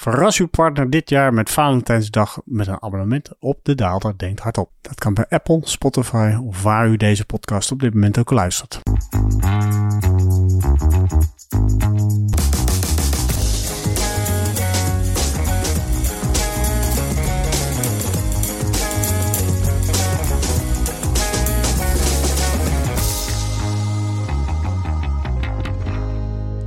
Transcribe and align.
Verras 0.00 0.38
uw 0.38 0.48
partner 0.48 0.90
dit 0.90 1.10
jaar 1.10 1.34
met 1.34 1.50
Valentijnsdag 1.50 2.40
met 2.44 2.66
een 2.66 2.82
abonnement 2.82 3.30
op 3.38 3.58
De 3.62 3.74
Daalder 3.74 4.18
Denkt 4.18 4.40
Hardop. 4.40 4.70
Dat 4.80 4.94
kan 4.94 5.14
bij 5.14 5.26
Apple, 5.28 5.60
Spotify 5.62 6.36
of 6.44 6.62
waar 6.62 6.88
u 6.88 6.96
deze 6.96 7.24
podcast 7.24 7.72
op 7.72 7.80
dit 7.80 7.94
moment 7.94 8.18
ook 8.18 8.30
luistert. 8.30 8.80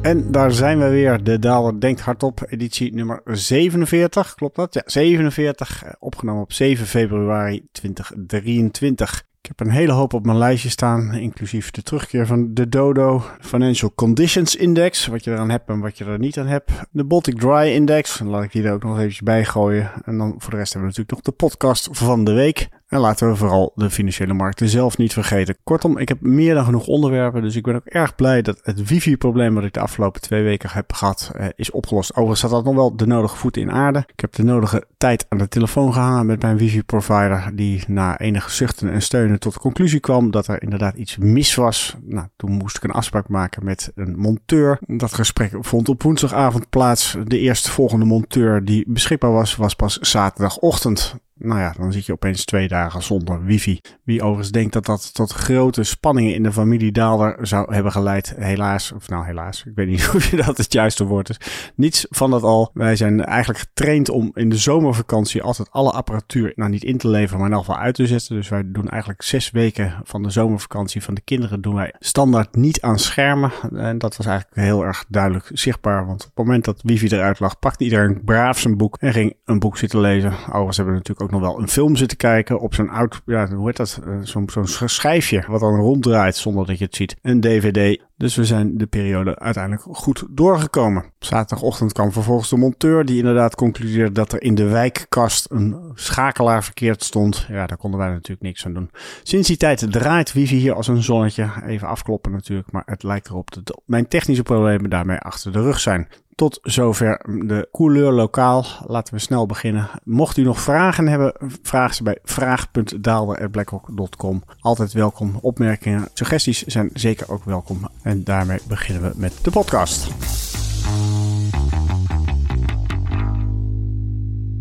En 0.04 0.32
daar 0.32 0.52
zijn 0.52 0.80
we 0.80 0.90
weer, 0.90 1.24
de 1.24 1.40
Daler 1.40 1.80
Denkt 1.80 2.02
Hardop, 2.02 2.46
editie 2.50 2.94
nummer 2.94 3.22
47. 3.26 4.36
Klopt 4.36 4.56
dat? 4.56 4.74
Ja, 4.74 4.82
47. 4.86 5.84
Opgenomen 6.00 6.42
op 6.42 6.54
7 6.54 6.86
februari 6.86 7.68
2023. 7.72 9.24
Ik 9.42 9.50
heb 9.58 9.60
een 9.60 9.74
hele 9.74 9.92
hoop 9.92 10.14
op 10.14 10.26
mijn 10.26 10.38
lijstje 10.38 10.70
staan, 10.70 11.14
inclusief 11.14 11.72
de 11.72 11.84
terugkeer 11.84 12.28
van 12.28 12.54
de 12.54 12.70
Dodo 12.70 13.24
Financial 13.40 13.92
Conditions 13.96 14.56
Index, 14.56 15.08
wat 15.08 15.24
je 15.24 15.32
eraan 15.32 15.50
hebt 15.50 15.70
en 15.70 15.80
wat 15.80 15.98
je 15.98 16.06
er 16.06 16.20
niet 16.20 16.38
aan 16.38 16.48
hebt. 16.48 16.72
De 16.92 17.04
Baltic 17.04 17.40
Dry 17.40 17.68
Index, 17.68 18.20
laat 18.20 18.44
ik 18.44 18.52
die 18.52 18.64
er 18.64 18.74
ook 18.74 18.84
nog 18.84 18.98
eventjes 18.98 19.22
bij 19.22 19.46
gooien. 19.46 19.92
En 20.06 20.18
dan 20.18 20.36
voor 20.38 20.52
de 20.52 20.58
rest 20.58 20.74
hebben 20.74 20.92
we 20.92 20.98
natuurlijk 20.98 21.12
nog 21.12 21.22
de 21.22 21.46
podcast 21.46 21.90
van 21.92 22.24
de 22.24 22.34
week. 22.34 22.70
En 22.94 23.00
laten 23.00 23.30
we 23.30 23.36
vooral 23.36 23.72
de 23.76 23.90
financiële 23.90 24.34
markten 24.34 24.70
zelf 24.70 24.98
niet 24.98 25.14
vergeten. 25.14 25.58
Kortom, 25.64 25.98
ik 25.98 26.08
heb 26.08 26.22
meer 26.22 26.54
dan 26.54 26.66
genoeg 26.66 26.88
onderwerpen. 26.88 27.42
Dus 27.42 27.56
ik 27.56 27.64
ben 27.64 27.76
ook 27.76 27.86
erg 27.86 28.16
blij 28.16 28.42
dat 28.42 28.60
het 28.64 28.88
wifi-probleem 28.90 29.54
wat 29.54 29.64
ik 29.64 29.74
de 29.74 29.80
afgelopen 29.80 30.22
twee 30.22 30.44
weken 30.44 30.70
heb 30.72 30.94
gehad, 30.94 31.32
eh, 31.36 31.48
is 31.56 31.72
opgelost. 31.72 32.12
Overigens 32.12 32.40
zat 32.40 32.50
dat 32.50 32.64
nog 32.64 32.76
wel 32.76 32.96
de 32.96 33.06
nodige 33.06 33.36
voeten 33.36 33.62
in 33.62 33.72
aarde. 33.72 34.04
Ik 34.08 34.20
heb 34.20 34.34
de 34.34 34.44
nodige 34.44 34.86
tijd 34.98 35.26
aan 35.30 35.38
de 35.38 35.48
telefoon 35.48 35.94
gehangen 35.94 36.26
met 36.26 36.42
mijn 36.42 36.58
wifi-provider. 36.58 37.52
Die 37.56 37.84
na 37.88 38.20
enige 38.20 38.52
zuchten 38.52 38.92
en 38.92 39.02
steunen 39.02 39.40
tot 39.40 39.54
de 39.54 39.60
conclusie 39.60 40.00
kwam 40.00 40.32
dat 40.32 40.48
er 40.48 40.62
inderdaad 40.62 40.96
iets 40.96 41.18
mis 41.18 41.56
was. 41.56 41.96
Nou, 42.02 42.28
toen 42.36 42.52
moest 42.52 42.78
ik 42.78 42.84
een 42.84 42.92
afspraak 42.92 43.28
maken 43.28 43.66
met 43.66 43.92
een 43.96 44.18
monteur. 44.18 44.80
Dat 44.88 45.14
gesprek 45.14 45.58
vond 45.60 45.90
op 45.90 46.04
woensdagavond 46.04 46.70
plaats. 46.70 47.18
De 47.24 47.40
eerste 47.40 47.72
volgende 47.72 48.06
monteur 48.06 48.66
die 48.66 48.84
beschikbaar 48.88 49.32
was, 49.32 49.56
was 49.56 49.76
pas 49.76 49.98
zaterdagochtend. 49.98 51.22
Nou 51.36 51.60
ja, 51.60 51.74
dan 51.78 51.92
zit 51.92 52.06
je 52.06 52.12
opeens 52.12 52.46
twee 52.46 52.68
dagen 52.68 53.04
zonder 53.04 53.44
wifi. 53.44 53.80
Wie 54.04 54.22
overigens 54.22 54.52
denkt 54.52 54.74
dat 54.74 54.86
dat 54.86 55.14
tot 55.14 55.32
grote 55.32 55.84
spanningen 55.84 56.34
in 56.34 56.44
de 56.44 56.52
familie 56.52 56.92
Daalder 56.92 57.48
zou 57.48 57.74
hebben 57.74 57.92
geleid. 57.92 58.34
Helaas, 58.38 58.92
of 58.92 59.10
nou 59.10 59.26
helaas, 59.26 59.64
ik 59.66 59.72
weet 59.76 59.88
niet 59.88 60.10
of 60.16 60.32
je 60.32 60.36
dat 60.36 60.58
het 60.58 60.74
juiste 60.74 61.06
woord 61.06 61.30
is. 61.30 61.38
Niets 61.76 62.06
van 62.10 62.30
dat 62.30 62.44
al. 62.44 62.70
Wij 62.74 62.96
zijn 62.96 63.26
eigenlijk 63.26 63.60
getraind 63.60 64.10
om 64.10 64.32
in 64.34 64.50
de 64.50 64.58
zomervakantie 64.58 65.42
altijd 65.42 65.72
alle 65.72 65.92
apparatuur, 65.92 66.54
nou 66.56 66.70
niet 66.70 66.84
in 66.84 66.98
te 66.98 67.08
leveren, 67.08 67.40
maar 67.40 67.48
in 67.48 67.54
elk 67.54 67.66
geval 67.66 67.82
uit 67.82 67.96
te 67.96 68.08
zetten. 68.08 68.36
Dus 68.36 68.50
wij 68.50 68.64
doen 68.66 68.90
eigenlijk 68.90 69.22
zes 69.22 69.52
weken 69.52 70.02
van 70.04 70.24
de 70.24 70.30
zomervakantie 70.30 71.04
van 71.04 71.14
de 71.14 71.22
kinderen 71.22 71.62
doen 71.62 71.76
wij 71.76 71.94
standaard 72.00 72.56
niet 72.56 72.82
aan 72.82 73.00
schermen. 73.00 73.52
En 73.76 73.98
dat 73.98 74.18
was 74.18 74.26
eigenlijk 74.26 74.58
heel 74.58 74.86
erg 74.86 75.06
duidelijk 75.08 75.50
zichtbaar. 75.54 76.06
Want 76.06 76.22
op 76.22 76.28
het 76.36 76.46
moment 76.46 76.66
dat 76.66 76.82
wifi 76.84 77.08
eruit 77.08 77.40
lag, 77.40 77.60
pakte 77.60 77.84
iedereen 77.84 78.22
braaf 78.24 78.60
zijn 78.60 78.78
boek 78.78 78.98
en 79.00 79.14
ging 79.14 79.36
een 79.46 79.60
boek 79.60 79.78
zitten 79.78 80.00
lezen. 80.00 80.32
Overigens 80.32 80.78
hebben 80.78 80.94
we 80.94 81.00
natuurlijk 81.00 81.22
ook 81.24 81.32
nog 81.32 81.42
wel 81.42 81.60
een 81.60 81.68
film 81.68 81.96
zitten 81.96 82.18
kijken 82.18 82.60
op 82.60 82.74
zo'n 82.74 82.90
oud, 82.90 83.22
ja, 83.26 83.48
hoe 83.50 83.66
heet 83.66 83.78
dat? 83.78 84.00
Uh, 84.08 84.18
Zo'n 84.22 84.50
zo'n 84.64 84.90
schijfje 84.90 85.44
wat 85.48 85.60
dan 85.60 85.76
ronddraait 85.76 86.36
zonder 86.36 86.66
dat 86.66 86.78
je 86.78 86.86
het 86.86 86.96
ziet. 86.96 87.16
Een 87.22 87.40
DVD. 87.40 88.02
Dus 88.18 88.36
we 88.36 88.46
zijn 88.46 88.78
de 88.78 88.86
periode 88.86 89.40
uiteindelijk 89.40 89.98
goed 89.98 90.24
doorgekomen. 90.30 91.06
Zaterdagochtend 91.20 91.94
kwam 91.94 92.12
vervolgens 92.12 92.50
de 92.50 92.58
monteur 92.58 93.06
die 93.06 93.18
inderdaad 93.18 93.56
concludeerde 93.56 94.12
dat 94.12 94.32
er 94.32 94.42
in 94.42 94.56
de 94.56 94.68
wijkkast 94.68 95.52
een 95.52 95.92
schakelaar 95.94 96.64
verkeerd 96.64 97.04
stond. 97.04 97.46
Ja, 97.50 97.68
daar 97.68 97.78
konden 97.78 98.00
wij 98.00 98.10
natuurlijk 98.10 98.42
niks 98.42 98.66
aan 98.66 98.74
doen. 98.74 98.90
Sinds 99.24 99.48
die 99.48 99.58
tijd 99.58 99.92
draait 99.92 100.34
wifi 100.34 100.56
hier 100.56 100.74
als 100.74 100.88
een 100.88 101.04
zonnetje. 101.04 101.50
Even 101.66 101.88
afkloppen 101.88 102.32
natuurlijk, 102.32 102.72
maar 102.72 102.84
het 102.86 103.04
lijkt 103.04 103.28
erop 103.28 103.54
dat 103.54 103.82
mijn 103.86 104.08
technische 104.08 104.44
problemen 104.44 104.90
daarmee 104.90 105.18
achter 105.18 105.52
de 105.52 105.62
rug 105.62 105.80
zijn. 105.80 106.08
Tot 106.36 106.60
zover 106.62 107.26
de 107.46 107.68
couleur 107.72 108.12
lokaal. 108.12 108.66
Laten 108.88 109.14
we 109.14 109.20
snel 109.20 109.46
beginnen. 109.46 109.90
Mocht 110.04 110.38
u 110.38 110.44
nog 110.44 110.62
vragen 110.62 111.08
hebben, 111.08 111.34
vraag 111.62 111.94
ze 111.94 112.04
bij 112.04 112.18
vraag.daalder.blackhawk.com. 112.24 114.44
Altijd 114.60 114.94
welkom. 114.94 115.38
Opmerkingen, 115.42 116.08
suggesties 116.14 116.64
zijn 116.64 116.90
zeker 116.94 117.32
ook 117.32 117.44
welkom. 117.44 117.90
En 118.04 118.24
daarmee 118.24 118.60
beginnen 118.68 119.12
we 119.12 119.18
met 119.18 119.40
de 119.42 119.52
podcast. 119.52 120.08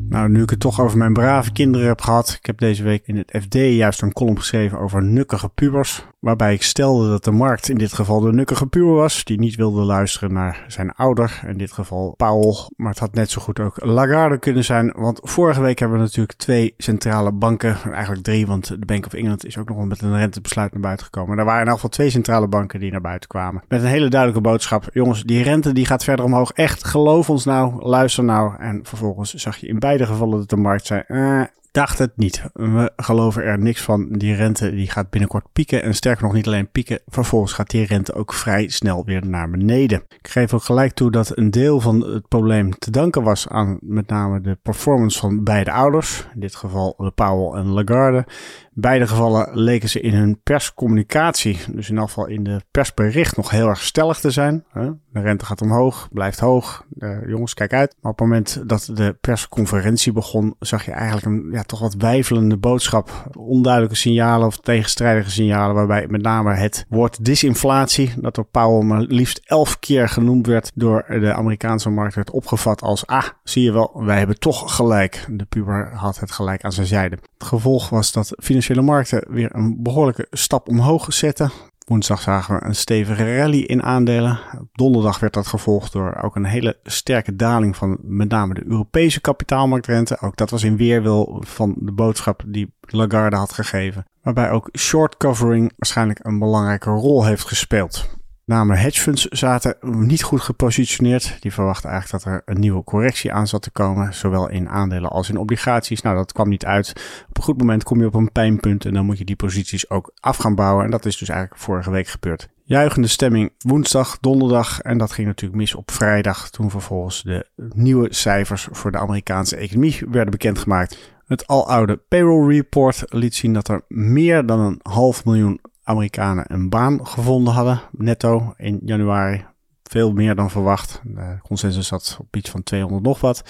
Nou, 0.09 0.29
nu 0.29 0.43
ik 0.43 0.51
het 0.51 0.61
toch 0.61 0.81
over 0.81 0.99
mijn 0.99 1.13
brave 1.13 1.53
kinderen 1.53 1.87
heb 1.87 2.01
gehad. 2.01 2.37
Ik 2.39 2.47
heb 2.47 2.59
deze 2.59 2.83
week 2.83 3.07
in 3.07 3.17
het 3.17 3.39
FD 3.43 3.55
juist 3.55 4.03
een 4.03 4.13
column 4.13 4.39
geschreven 4.39 4.79
over 4.79 5.03
nukkige 5.03 5.49
pubers. 5.49 6.05
Waarbij 6.23 6.53
ik 6.53 6.63
stelde 6.63 7.09
dat 7.09 7.25
de 7.25 7.31
markt 7.31 7.69
in 7.69 7.79
dit 7.79 7.93
geval 7.93 8.21
de 8.21 8.33
nukkige 8.33 8.67
puber 8.67 8.95
was. 8.95 9.25
Die 9.25 9.39
niet 9.39 9.57
wilde 9.57 9.83
luisteren 9.83 10.33
naar 10.33 10.65
zijn 10.69 10.93
ouder. 10.93 11.41
In 11.47 11.59
dit 11.59 11.73
geval 11.73 12.15
Powell. 12.17 12.69
Maar 12.77 12.91
het 12.91 12.99
had 12.99 13.15
net 13.15 13.31
zo 13.31 13.43
goed 13.43 13.61
ook 13.61 13.85
Lagarde 13.85 14.39
kunnen 14.39 14.65
zijn. 14.65 14.93
Want 14.97 15.21
vorige 15.23 15.61
week 15.61 15.79
hebben 15.79 15.99
we 15.99 16.05
natuurlijk 16.05 16.39
twee 16.39 16.75
centrale 16.77 17.33
banken. 17.33 17.77
Eigenlijk 17.93 18.23
drie, 18.23 18.47
want 18.47 18.69
de 18.69 18.87
Bank 18.87 19.07
of 19.07 19.13
England 19.13 19.47
is 19.47 19.59
ook 19.59 19.69
nog 19.69 19.85
met 19.85 20.03
een 20.03 20.17
rentebesluit 20.17 20.73
naar 20.73 20.81
buiten 20.81 21.05
gekomen. 21.05 21.39
Er 21.39 21.45
waren 21.45 21.61
in 21.61 21.67
elk 21.67 21.75
geval 21.75 21.91
twee 21.91 22.11
centrale 22.11 22.49
banken 22.49 22.81
die 22.81 22.91
naar 22.91 23.01
buiten 23.01 23.29
kwamen. 23.29 23.63
Met 23.69 23.83
een 23.83 23.87
hele 23.87 24.09
duidelijke 24.09 24.49
boodschap. 24.49 24.89
Jongens, 24.93 25.23
die 25.23 25.43
rente 25.43 25.73
die 25.73 25.87
gaat 25.87 26.05
verder 26.05 26.25
omhoog. 26.25 26.53
Echt, 26.53 26.85
geloof 26.85 27.31
ons 27.31 27.45
nou. 27.45 27.83
Luister 27.85 28.25
nou. 28.25 28.57
En 28.59 28.81
vervolgens 28.83 29.35
zag 29.35 29.57
je 29.57 29.67
in 29.67 29.79
beide 29.79 30.07
gevallen 30.07 30.39
dat 30.39 30.51
de 30.51 30.57
markt 30.57 30.87
zei, 30.87 31.03
eh, 31.07 31.43
dacht 31.73 31.99
het 31.99 32.17
niet. 32.17 32.43
We 32.53 32.93
geloven 32.97 33.43
er 33.43 33.59
niks 33.59 33.83
van. 33.83 34.09
Die 34.13 34.35
rente 34.35 34.71
die 34.71 34.91
gaat 34.91 35.11
binnenkort 35.11 35.45
pieken. 35.53 35.83
En 35.83 35.95
sterker 35.95 36.25
nog 36.25 36.33
niet 36.33 36.47
alleen 36.47 36.71
pieken. 36.71 37.01
Vervolgens 37.07 37.53
gaat 37.53 37.71
die 37.71 37.87
rente 37.87 38.15
ook 38.15 38.33
vrij 38.33 38.69
snel 38.69 39.05
weer 39.05 39.27
naar 39.27 39.51
beneden. 39.51 40.03
Ik 40.09 40.29
geef 40.29 40.55
ook 40.55 40.63
gelijk 40.63 40.93
toe 40.93 41.11
dat 41.11 41.39
een 41.39 41.51
deel 41.51 41.81
van 41.81 42.01
het 42.01 42.29
probleem 42.29 42.79
te 42.79 42.91
danken 42.91 43.23
was 43.23 43.49
aan 43.49 43.79
met 43.81 44.09
name 44.09 44.41
de 44.41 44.59
performance 44.63 45.19
van 45.19 45.45
beide 45.45 45.73
ouders. 45.73 46.27
In 46.35 46.41
dit 46.41 46.55
geval 46.55 46.95
de 46.97 47.11
Powell 47.11 47.61
en 47.61 47.67
Lagarde. 47.67 48.27
Beide 48.75 49.07
gevallen 49.07 49.49
leken 49.53 49.89
ze 49.89 50.01
in 50.01 50.15
hun 50.15 50.41
perscommunicatie, 50.43 51.59
dus 51.71 51.91
in 51.91 51.99
geval 51.99 52.27
in 52.27 52.43
de 52.43 52.61
persbericht, 52.71 53.37
nog 53.37 53.51
heel 53.51 53.69
erg 53.69 53.81
stellig 53.81 54.21
te 54.21 54.31
zijn. 54.31 54.65
De 55.13 55.21
rente 55.21 55.45
gaat 55.45 55.61
omhoog, 55.61 56.09
blijft 56.13 56.41
hoog. 56.41 56.85
jongens, 57.27 57.55
kijk 57.55 57.73
uit. 57.73 57.97
Maar 58.01 58.13
op 58.13 58.19
het 58.19 58.29
moment 58.29 58.69
dat 58.69 58.91
de 58.95 59.17
persconferentie 59.21 60.13
begon, 60.13 60.55
zag 60.59 60.85
je 60.85 60.91
eigenlijk 60.91 61.27
een 61.27 61.49
ja, 61.53 61.63
toch 61.63 61.81
wat 61.81 61.95
wijfelende 61.95 62.57
boodschap. 62.57 63.27
Onduidelijke 63.37 63.97
signalen 63.97 64.47
of 64.47 64.57
tegenstrijdige 64.57 65.31
signalen, 65.31 65.75
waarbij 65.75 66.07
met 66.09 66.23
name 66.23 66.55
het 66.55 66.87
woord 66.89 67.25
disinflatie, 67.25 68.13
dat 68.17 68.35
door 68.35 68.45
Powell 68.45 68.85
maar 68.87 69.01
liefst 69.01 69.41
elf 69.45 69.79
keer 69.79 70.09
genoemd 70.09 70.47
werd 70.47 70.71
door 70.75 71.05
de 71.09 71.35
Amerikaanse 71.35 71.91
markt, 71.91 72.15
werd 72.15 72.31
opgevat 72.31 72.83
als, 72.83 73.07
ah, 73.07 73.25
zie 73.45 73.63
je 73.63 73.73
wel, 73.73 74.05
wij 74.05 74.19
hebben 74.19 74.39
toch 74.39 74.75
gelijk. 74.75 75.27
De 75.31 75.45
puber 75.45 75.91
had 75.95 76.19
het 76.19 76.33
gelijk 76.33 76.65
aan 76.65 76.73
zijn 76.73 76.87
zijde. 76.87 77.19
Het 77.39 77.49
gevolg 77.49 77.89
was 77.89 78.13
dat 78.13 78.33
financiële 78.39 78.62
markten 78.71 79.25
weer 79.29 79.55
een 79.55 79.83
behoorlijke 79.83 80.27
stap 80.31 80.69
omhoog 80.69 81.13
zetten. 81.13 81.51
Woensdag 81.87 82.21
zagen 82.21 82.55
we 82.55 82.65
een 82.65 82.75
stevige 82.75 83.37
rally 83.37 83.61
in 83.61 83.83
aandelen. 83.83 84.41
Donderdag 84.73 85.21
werd 85.21 85.35
dat 85.35 85.47
gevolgd 85.47 85.93
door 85.93 86.21
ook 86.23 86.37
een 86.37 86.45
hele 86.45 86.77
sterke 86.83 87.37
daling 87.37 87.77
van 87.77 87.99
met 88.03 88.29
name 88.29 88.55
de 88.55 88.65
Europese 88.67 89.21
kapitaalmarktrente. 89.21 90.21
Ook 90.21 90.37
dat 90.37 90.51
was 90.51 90.63
in 90.63 90.77
weerwil 90.77 91.43
van 91.47 91.75
de 91.79 91.93
boodschap 91.93 92.43
die 92.47 92.75
Lagarde 92.81 93.37
had 93.37 93.53
gegeven. 93.53 94.07
Waarbij 94.23 94.51
ook 94.51 94.69
short 94.79 95.17
covering 95.17 95.73
waarschijnlijk 95.77 96.19
een 96.23 96.39
belangrijke 96.39 96.91
rol 96.91 97.25
heeft 97.25 97.45
gespeeld 97.45 98.21
name 98.53 98.77
hedgefunds 98.77 99.25
zaten 99.25 99.77
niet 99.81 100.23
goed 100.23 100.41
gepositioneerd. 100.41 101.37
Die 101.41 101.53
verwachten 101.53 101.91
eigenlijk 101.91 102.25
dat 102.25 102.33
er 102.33 102.43
een 102.45 102.61
nieuwe 102.61 102.85
correctie 102.85 103.33
aan 103.33 103.47
zat 103.47 103.63
te 103.63 103.71
komen, 103.71 104.15
zowel 104.15 104.49
in 104.49 104.69
aandelen 104.69 105.11
als 105.11 105.29
in 105.29 105.37
obligaties. 105.37 106.03
Nou, 106.03 106.17
dat 106.17 106.33
kwam 106.33 106.49
niet 106.49 106.65
uit. 106.65 106.93
Op 107.29 107.37
een 107.37 107.43
goed 107.43 107.59
moment 107.59 107.85
kom 107.85 108.01
je 108.01 108.07
op 108.07 108.15
een 108.15 108.33
pijnpunt 108.33 108.85
en 108.85 108.95
dan 108.95 109.05
moet 109.05 109.19
je 109.19 109.25
die 109.25 109.37
posities 109.37 109.91
ook 109.91 110.13
af 110.21 110.37
gaan 110.37 110.55
bouwen. 110.55 110.85
En 110.85 110.91
dat 110.91 111.05
is 111.05 111.17
dus 111.17 111.29
eigenlijk 111.29 111.61
vorige 111.61 111.91
week 111.91 112.09
gebeurd. 112.09 112.49
Juichende 112.65 113.09
stemming 113.09 113.53
woensdag, 113.59 114.19
donderdag 114.21 114.81
en 114.81 114.99
dat 114.99 115.13
ging 115.13 115.27
natuurlijk 115.27 115.61
mis 115.61 115.75
op 115.75 115.91
vrijdag 115.91 116.51
toen 116.51 116.71
vervolgens 116.71 117.23
de 117.23 117.47
nieuwe 117.75 118.15
cijfers 118.15 118.69
voor 118.71 118.93
de 118.93 118.99
Amerikaanse 118.99 119.57
economie 119.57 120.03
werden 120.11 120.31
bekendgemaakt. 120.31 121.13
Het 121.27 121.47
aloude 121.47 121.97
payroll 121.97 122.55
report 122.55 123.03
liet 123.09 123.35
zien 123.35 123.53
dat 123.53 123.69
er 123.69 123.83
meer 123.89 124.47
dan 124.47 124.61
een 124.61 124.81
half 124.83 125.25
miljoen 125.25 125.61
Amerikanen 125.85 126.45
een 126.53 126.69
baan 126.69 127.07
gevonden 127.07 127.53
hadden, 127.53 127.81
netto 127.91 128.55
in 128.57 128.81
januari. 128.85 129.45
Veel 129.83 130.13
meer 130.13 130.35
dan 130.35 130.51
verwacht. 130.51 131.01
De 131.05 131.39
consensus 131.43 131.87
zat 131.87 132.17
op 132.21 132.37
iets 132.37 132.51
van 132.51 132.63
200 132.63 133.03
nog 133.03 133.21
wat. 133.21 133.43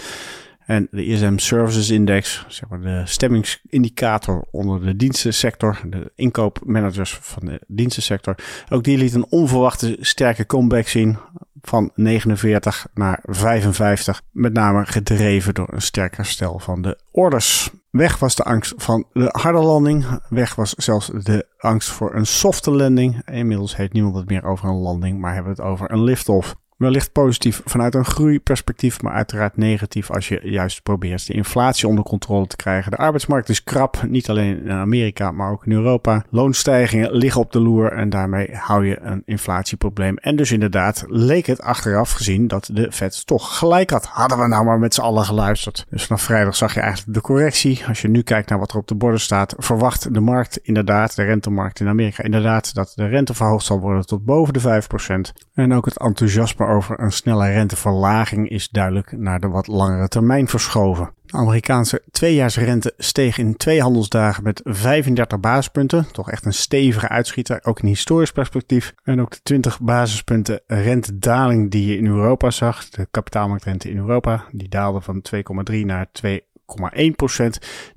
En 0.67 0.88
de 0.90 1.05
ISM 1.05 1.37
Services 1.37 1.90
Index, 1.90 2.44
zeg 2.49 2.69
maar 2.69 2.81
de 2.81 3.02
stemmingsindicator 3.05 4.44
onder 4.50 4.84
de 4.84 4.96
dienstensector, 4.96 5.81
de 5.87 6.12
inkoopmanagers 6.14 7.14
van 7.14 7.46
de 7.46 7.61
dienstensector, 7.67 8.35
ook 8.69 8.85
die 8.85 8.99
liet 8.99 9.14
een 9.14 9.26
onverwachte 9.31 9.96
sterke 10.00 10.46
comeback 10.46 10.87
zien. 10.87 11.19
van 11.64 11.90
49 11.94 12.87
naar 12.94 13.20
55. 13.23 14.23
Met 14.31 14.52
name 14.52 14.87
gedreven 14.87 15.55
door 15.55 15.73
een 15.73 15.82
sterk 15.82 16.17
herstel 16.17 16.58
van 16.58 16.82
de 16.82 16.99
orders. 17.11 17.70
Weg 17.93 18.19
was 18.19 18.35
de 18.35 18.43
angst 18.43 18.75
van 18.77 19.05
de 19.12 19.29
harde 19.33 19.59
landing. 19.59 20.05
Weg 20.29 20.55
was 20.55 20.71
zelfs 20.71 21.06
de 21.06 21.47
angst 21.59 21.89
voor 21.89 22.15
een 22.15 22.27
softe 22.27 22.71
landing. 22.71 23.29
Inmiddels 23.29 23.77
heeft 23.77 23.93
niemand 23.93 24.15
het 24.15 24.29
meer 24.29 24.44
over 24.44 24.69
een 24.69 24.81
landing, 24.81 25.21
maar 25.21 25.35
hebben 25.35 25.56
we 25.56 25.62
het 25.62 25.71
over 25.71 25.91
een 25.91 26.03
lift-off. 26.03 26.55
Wellicht 26.77 27.13
positief 27.13 27.61
vanuit 27.65 27.95
een 27.95 28.05
groeiperspectief, 28.05 29.03
maar 29.03 29.13
uiteraard 29.13 29.57
negatief 29.57 30.11
als 30.11 30.29
je 30.29 30.41
juist 30.43 30.83
probeert 30.83 31.27
de 31.27 31.33
inflatie 31.33 31.89
onder 31.89 32.05
controle 32.05 32.47
te 32.47 32.57
krijgen. 32.57 32.91
De 32.91 32.97
arbeidsmarkt 32.97 33.49
is 33.49 33.65
krap, 33.65 34.03
niet 34.09 34.31
alleen 34.31 34.63
in 34.63 34.71
Amerika, 34.71 35.31
maar 35.31 35.51
ook 35.51 35.67
in 35.67 35.73
Europa. 35.73 36.25
Loonstijgingen 36.31 37.13
liggen 37.13 37.41
op 37.41 37.53
de 37.53 37.61
loer 37.61 37.93
en 37.93 38.11
daarmee 38.11 38.49
hou 38.53 38.87
je 38.87 39.01
een 39.01 39.23
inflatieprobleem. 39.25 40.17
En 40.17 40.37
dus 40.37 40.53
inderdaad 40.53 41.05
leek 41.09 41.47
het 41.47 41.61
achteraf 41.61 42.13
gezien 42.13 42.49
dat 42.49 42.71
de 42.73 42.93
Fed 42.93 43.27
toch 43.27 43.59
gelijk 43.59 43.91
had. 43.91 44.07
Hadden 44.07 44.39
we 44.39 44.47
nou 44.47 44.65
maar 44.65 44.79
met 44.79 44.95
z'n 44.95 45.01
allen 45.01 45.25
geluisterd. 45.25 45.87
Dus 45.91 46.05
vanaf 46.05 46.23
vrijdag 46.23 46.57
zag 46.57 46.75
je 46.75 46.81
eigenlijk 46.81 47.15
de 47.15 47.21
correctie. 47.21 47.85
Als 47.89 48.01
je 48.03 48.09
nu 48.09 48.23
kijkt 48.23 48.49
naar 48.49 48.59
wat 48.59 48.71
er 48.71 48.79
op 48.79 48.89
de 48.89 48.95
borden 48.95 49.21
staat, 49.21 49.55
verwacht 49.59 50.15
de 50.15 50.21
markt 50.21 50.57
inderdaad, 50.63 51.17
de 51.17 51.23
rentemarkt 51.23 51.81
in 51.81 51.89
Amerika 51.89 52.23
inderdaad, 52.23 52.75
dat 52.75 52.93
de 52.95 53.07
rente 53.07 53.35
verhoogd 53.35 53.65
zal 53.65 53.81
worden 53.81 54.07
tot 54.07 54.25
boven 54.25 54.53
de 54.53 54.83
5%. 55.33 55.43
En 55.55 55.75
ook 55.75 55.85
het 55.85 55.99
enthousiasme 55.99 56.67
over 56.73 57.01
een 57.01 57.13
snelle 57.13 57.47
renteverlaging 57.47 58.49
is 58.49 58.69
duidelijk 58.69 59.13
naar 59.13 59.41
de 59.41 59.49
wat 59.49 59.67
langere 59.67 60.09
termijn 60.09 60.49
verschoven. 60.49 61.11
De 61.27 61.37
Amerikaanse 61.37 62.03
tweejaarsrente 62.11 62.95
steeg 62.97 63.39
in 63.39 63.57
twee 63.57 63.81
handelsdagen 63.81 64.43
met 64.43 64.61
35 64.65 65.41
basispunten. 65.41 66.07
Toch 66.13 66.31
echt 66.31 66.45
een 66.45 66.53
stevige 66.53 67.09
uitschieter, 67.09 67.61
ook 67.63 67.81
in 67.81 67.89
historisch 67.89 68.33
perspectief. 68.33 68.95
En 69.05 69.21
ook 69.21 69.31
de 69.31 69.41
20 69.43 69.81
basispunten 69.81 70.61
rentedaling 70.67 71.71
die 71.71 71.87
je 71.87 71.97
in 71.97 72.07
Europa 72.07 72.51
zag, 72.51 72.89
de 72.89 73.07
kapitaalmarktrente 73.11 73.91
in 73.91 73.97
Europa, 73.97 74.45
die 74.51 74.69
daalde 74.69 75.01
van 75.01 75.23
2,3 75.71 75.77
naar 75.85 76.07
2 76.13 76.45
0,1%. 76.79 77.47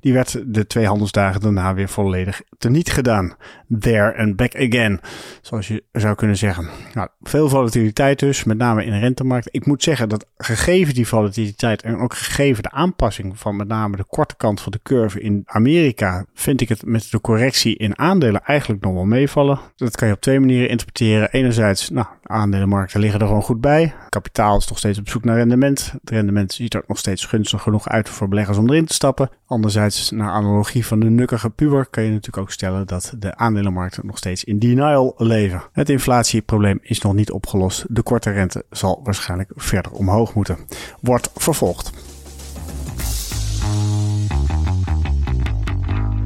Die 0.00 0.12
werd 0.12 0.42
de 0.46 0.66
twee 0.66 0.86
handelsdagen 0.86 1.40
daarna 1.40 1.74
weer 1.74 1.88
volledig 1.88 2.42
teniet 2.58 2.90
gedaan. 2.90 3.36
There 3.80 4.16
and 4.18 4.36
back 4.36 4.54
again, 4.54 5.00
zoals 5.40 5.68
je 5.68 5.84
zou 5.92 6.14
kunnen 6.14 6.36
zeggen. 6.36 6.68
Nou, 6.94 7.08
veel 7.22 7.48
volatiliteit 7.48 8.18
dus, 8.18 8.44
met 8.44 8.58
name 8.58 8.84
in 8.84 8.90
de 8.90 8.98
rentemarkt. 8.98 9.48
Ik 9.50 9.66
moet 9.66 9.82
zeggen 9.82 10.08
dat 10.08 10.26
gegeven 10.36 10.94
die 10.94 11.06
volatiliteit 11.06 11.82
en 11.82 11.96
ook 11.96 12.14
gegeven 12.14 12.62
de 12.62 12.70
aanpassing 12.70 13.38
van 13.38 13.56
met 13.56 13.68
name 13.68 13.96
de 13.96 14.04
korte 14.04 14.36
kant 14.36 14.60
van 14.60 14.72
de 14.72 14.80
curve 14.82 15.20
in 15.20 15.42
Amerika, 15.44 16.26
vind 16.34 16.60
ik 16.60 16.68
het 16.68 16.84
met 16.84 17.10
de 17.10 17.20
correctie 17.20 17.76
in 17.76 17.98
aandelen 17.98 18.44
eigenlijk 18.44 18.82
nog 18.84 18.92
wel 18.92 19.04
meevallen. 19.04 19.58
Dat 19.76 19.96
kan 19.96 20.08
je 20.08 20.14
op 20.14 20.20
twee 20.20 20.40
manieren 20.40 20.68
interpreteren. 20.68 21.30
Enerzijds, 21.30 21.90
nou, 21.90 22.06
aandelenmarkten 22.22 23.00
liggen 23.00 23.20
er 23.20 23.26
gewoon 23.26 23.42
goed 23.42 23.60
bij. 23.60 23.94
Kapitaal 24.08 24.58
is 24.58 24.68
nog 24.68 24.78
steeds 24.78 24.98
op 24.98 25.08
zoek 25.08 25.24
naar 25.24 25.36
rendement. 25.36 25.92
Het 26.00 26.10
rendement 26.10 26.52
ziet 26.52 26.74
er 26.74 26.84
nog 26.86 26.98
steeds 26.98 27.24
gunstig 27.24 27.62
genoeg 27.62 27.88
uit 27.88 28.08
voor 28.08 28.28
beleggers 28.28 28.58
om 28.58 28.65
erin 28.68 28.84
te 28.84 28.94
stappen. 28.94 29.30
Anderzijds, 29.46 30.10
naar 30.10 30.30
analogie 30.30 30.86
van 30.86 31.00
de 31.00 31.10
nukkige 31.10 31.50
puber, 31.50 31.86
kan 31.86 32.02
je 32.02 32.10
natuurlijk 32.10 32.38
ook 32.38 32.52
stellen 32.52 32.86
dat 32.86 33.14
de 33.18 33.36
aandelenmarkten 33.36 34.06
nog 34.06 34.18
steeds 34.18 34.44
in 34.44 34.58
denial 34.58 35.14
leven. 35.16 35.62
Het 35.72 35.90
inflatieprobleem 35.90 36.78
is 36.82 37.00
nog 37.00 37.14
niet 37.14 37.30
opgelost. 37.30 37.84
De 37.88 38.02
korte 38.02 38.30
rente 38.30 38.64
zal 38.70 39.00
waarschijnlijk 39.04 39.50
verder 39.54 39.92
omhoog 39.92 40.34
moeten. 40.34 40.58
Wordt 41.00 41.30
vervolgd. 41.34 41.92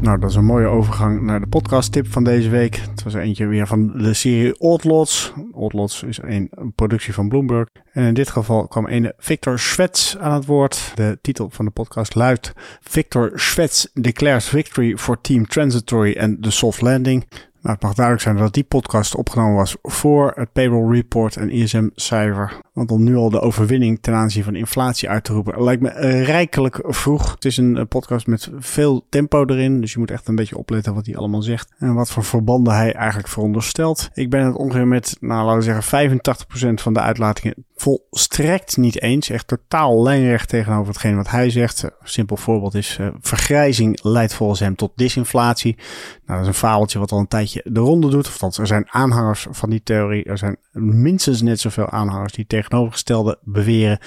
Nou, 0.00 0.18
dat 0.18 0.30
is 0.30 0.36
een 0.36 0.44
mooie 0.44 0.66
overgang 0.66 1.22
naar 1.22 1.40
de 1.40 1.46
podcast 1.46 1.92
tip 1.92 2.06
van 2.06 2.24
deze 2.24 2.48
week. 2.48 2.76
Het 2.76 3.02
was 3.02 3.14
eentje 3.14 3.46
weer 3.46 3.66
van 3.66 3.98
de 3.98 4.14
serie 4.14 4.60
Oldlots. 4.60 5.32
Oldlots 5.52 6.02
is 6.02 6.18
een 6.22 6.72
productie 6.74 7.14
van 7.14 7.28
Bloomberg. 7.28 7.68
En 7.92 8.04
in 8.04 8.14
dit 8.14 8.30
geval 8.30 8.68
kwam 8.68 8.86
een 8.86 9.12
Victor 9.16 9.58
Schwetz 9.58 10.16
aan 10.16 10.32
het 10.32 10.46
woord. 10.46 10.92
De 10.94 11.18
titel 11.20 11.50
van 11.50 11.64
de 11.64 11.70
podcast 11.70 12.14
luidt 12.14 12.52
Victor 12.80 13.32
Schwetz 13.34 13.86
declares 13.92 14.48
victory 14.48 14.96
for 14.96 15.20
Team 15.20 15.46
Transitory 15.46 16.18
and 16.18 16.42
the 16.42 16.50
Soft 16.50 16.80
Landing. 16.80 17.26
Nou, 17.62 17.74
het 17.74 17.82
mag 17.82 17.94
duidelijk 17.94 18.24
zijn 18.24 18.36
dat 18.36 18.54
die 18.54 18.64
podcast 18.64 19.14
opgenomen 19.14 19.54
was 19.54 19.76
voor 19.82 20.32
het 20.34 20.52
payroll 20.52 20.94
report 20.94 21.36
en 21.36 21.50
ISM-cijfer. 21.50 22.60
Want 22.72 22.90
om 22.90 23.04
nu 23.04 23.16
al 23.16 23.30
de 23.30 23.40
overwinning 23.40 23.98
ten 24.00 24.14
aanzien 24.14 24.44
van 24.44 24.54
inflatie 24.54 25.08
uit 25.08 25.24
te 25.24 25.32
roepen, 25.32 25.62
lijkt 25.62 25.82
me 25.82 25.88
rijkelijk 26.22 26.78
vroeg. 26.82 27.30
Het 27.34 27.44
is 27.44 27.56
een 27.56 27.76
eh, 27.76 27.84
podcast 27.88 28.26
met 28.26 28.50
veel 28.58 29.06
tempo 29.08 29.44
erin, 29.46 29.80
dus 29.80 29.92
je 29.92 29.98
moet 29.98 30.10
echt 30.10 30.28
een 30.28 30.34
beetje 30.34 30.56
opletten 30.56 30.94
wat 30.94 31.06
hij 31.06 31.16
allemaal 31.16 31.42
zegt. 31.42 31.72
En 31.78 31.94
wat 31.94 32.10
voor 32.10 32.24
verbanden 32.24 32.74
hij 32.74 32.94
eigenlijk 32.94 33.28
veronderstelt. 33.28 34.10
Ik 34.14 34.30
ben 34.30 34.44
het 34.46 34.56
ongeveer 34.56 34.86
met, 34.86 35.16
nou 35.20 35.44
laten 35.44 35.58
we 35.58 35.80
zeggen, 35.80 36.70
85% 36.70 36.82
van 36.82 36.92
de 36.92 37.00
uitlatingen 37.00 37.54
volstrekt 37.80 38.76
niet 38.76 39.02
eens. 39.02 39.30
Echt 39.30 39.46
totaal 39.46 40.02
lijnrecht 40.02 40.48
tegenover 40.48 40.86
hetgeen 40.86 41.16
wat 41.16 41.30
hij 41.30 41.50
zegt. 41.50 41.82
Een 41.82 41.90
simpel 42.02 42.36
voorbeeld 42.36 42.74
is, 42.74 42.98
vergrijzing 43.20 44.02
leidt 44.02 44.34
volgens 44.34 44.60
hem 44.60 44.74
tot 44.74 44.92
disinflatie. 44.94 45.76
Nou, 45.76 46.38
dat 46.38 46.40
is 46.40 46.46
een 46.46 46.68
fabeltje 46.68 46.98
wat 46.98 47.12
al 47.12 47.18
een 47.18 47.28
tijdje 47.28 47.49
de 47.52 47.80
ronde 47.80 48.10
doet. 48.10 48.26
Althans, 48.26 48.58
er 48.58 48.66
zijn 48.66 48.90
aanhangers 48.90 49.46
van 49.50 49.70
die 49.70 49.82
theorie. 49.82 50.24
Er 50.24 50.38
zijn 50.38 50.56
minstens 50.72 51.42
net 51.42 51.60
zoveel 51.60 51.88
aanhangers 51.88 52.32
die 52.32 52.46
tegenovergestelde 52.46 53.38
beweren. 53.42 53.98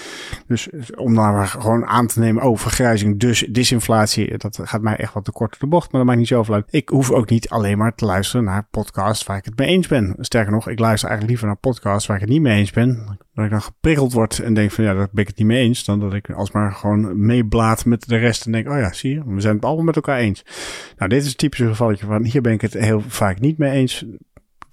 Dus 0.48 0.69
om 0.95 1.16
daar 1.16 1.34
maar 1.34 1.48
gewoon 1.48 1.86
aan 1.86 2.07
te 2.07 2.19
nemen, 2.19 2.44
oh, 2.44 2.57
vergrijzing, 2.57 3.19
dus 3.19 3.48
disinflatie. 3.50 4.38
Dat 4.38 4.60
gaat 4.63 4.81
mij 4.81 4.95
echt 4.95 5.13
wat 5.13 5.25
te 5.25 5.31
kort 5.31 5.60
de 5.60 5.68
bocht, 5.68 5.92
maar 5.92 6.00
dat 6.00 6.10
maakt 6.10 6.19
niet 6.19 6.28
zoveel 6.28 6.54
uit. 6.54 6.68
Ik 6.69 6.90
hoef 6.90 7.12
ook 7.12 7.30
niet 7.30 7.50
alleen 7.50 7.78
maar 7.78 7.95
te 7.95 8.06
luisteren 8.06 8.45
naar 8.45 8.68
podcasts 8.72 9.25
waar 9.25 9.38
ik 9.38 9.45
het 9.45 9.57
mee 9.57 9.68
eens 9.68 9.88
ben. 9.88 10.16
Sterker 10.19 10.51
nog, 10.51 10.68
ik 10.68 10.80
luister 10.80 11.10
eigenlijk 11.10 11.30
liever 11.30 11.48
naar 11.48 11.74
podcasts 11.74 12.07
waar 12.07 12.16
ik 12.16 12.22
het 12.22 12.31
niet 12.31 12.42
mee 12.42 12.57
eens 12.57 12.72
ben. 12.72 13.18
Dat 13.33 13.45
ik 13.45 13.51
dan 13.51 13.62
geprikkeld 13.62 14.13
word 14.13 14.39
en 14.39 14.53
denk 14.53 14.71
van 14.71 14.83
ja, 14.83 14.94
daar 14.94 15.07
ben 15.12 15.21
ik 15.21 15.27
het 15.27 15.38
niet 15.38 15.47
mee 15.47 15.63
eens. 15.63 15.85
Dan 15.85 16.00
dat 16.00 16.13
ik 16.13 16.30
alsmaar 16.30 16.71
gewoon 16.71 17.25
meeblaat 17.25 17.85
met 17.85 18.07
de 18.07 18.18
rest 18.18 18.45
en 18.45 18.51
denk, 18.51 18.69
oh 18.69 18.77
ja, 18.77 18.94
zie 18.94 19.13
je, 19.13 19.24
we 19.25 19.41
zijn 19.41 19.56
het 19.56 19.65
allemaal 19.65 19.83
met 19.83 19.95
elkaar 19.95 20.18
eens. 20.18 20.45
Nou, 20.97 21.09
dit 21.09 21.21
is 21.21 21.30
een 21.30 21.35
typische 21.35 21.68
gevalletje 21.68 22.06
van 22.06 22.24
hier 22.24 22.41
ben 22.41 22.53
ik 22.53 22.62
het 22.62 22.74
heel 22.74 23.01
vaak 23.07 23.39
niet 23.39 23.57
mee 23.57 23.71
eens 23.71 24.06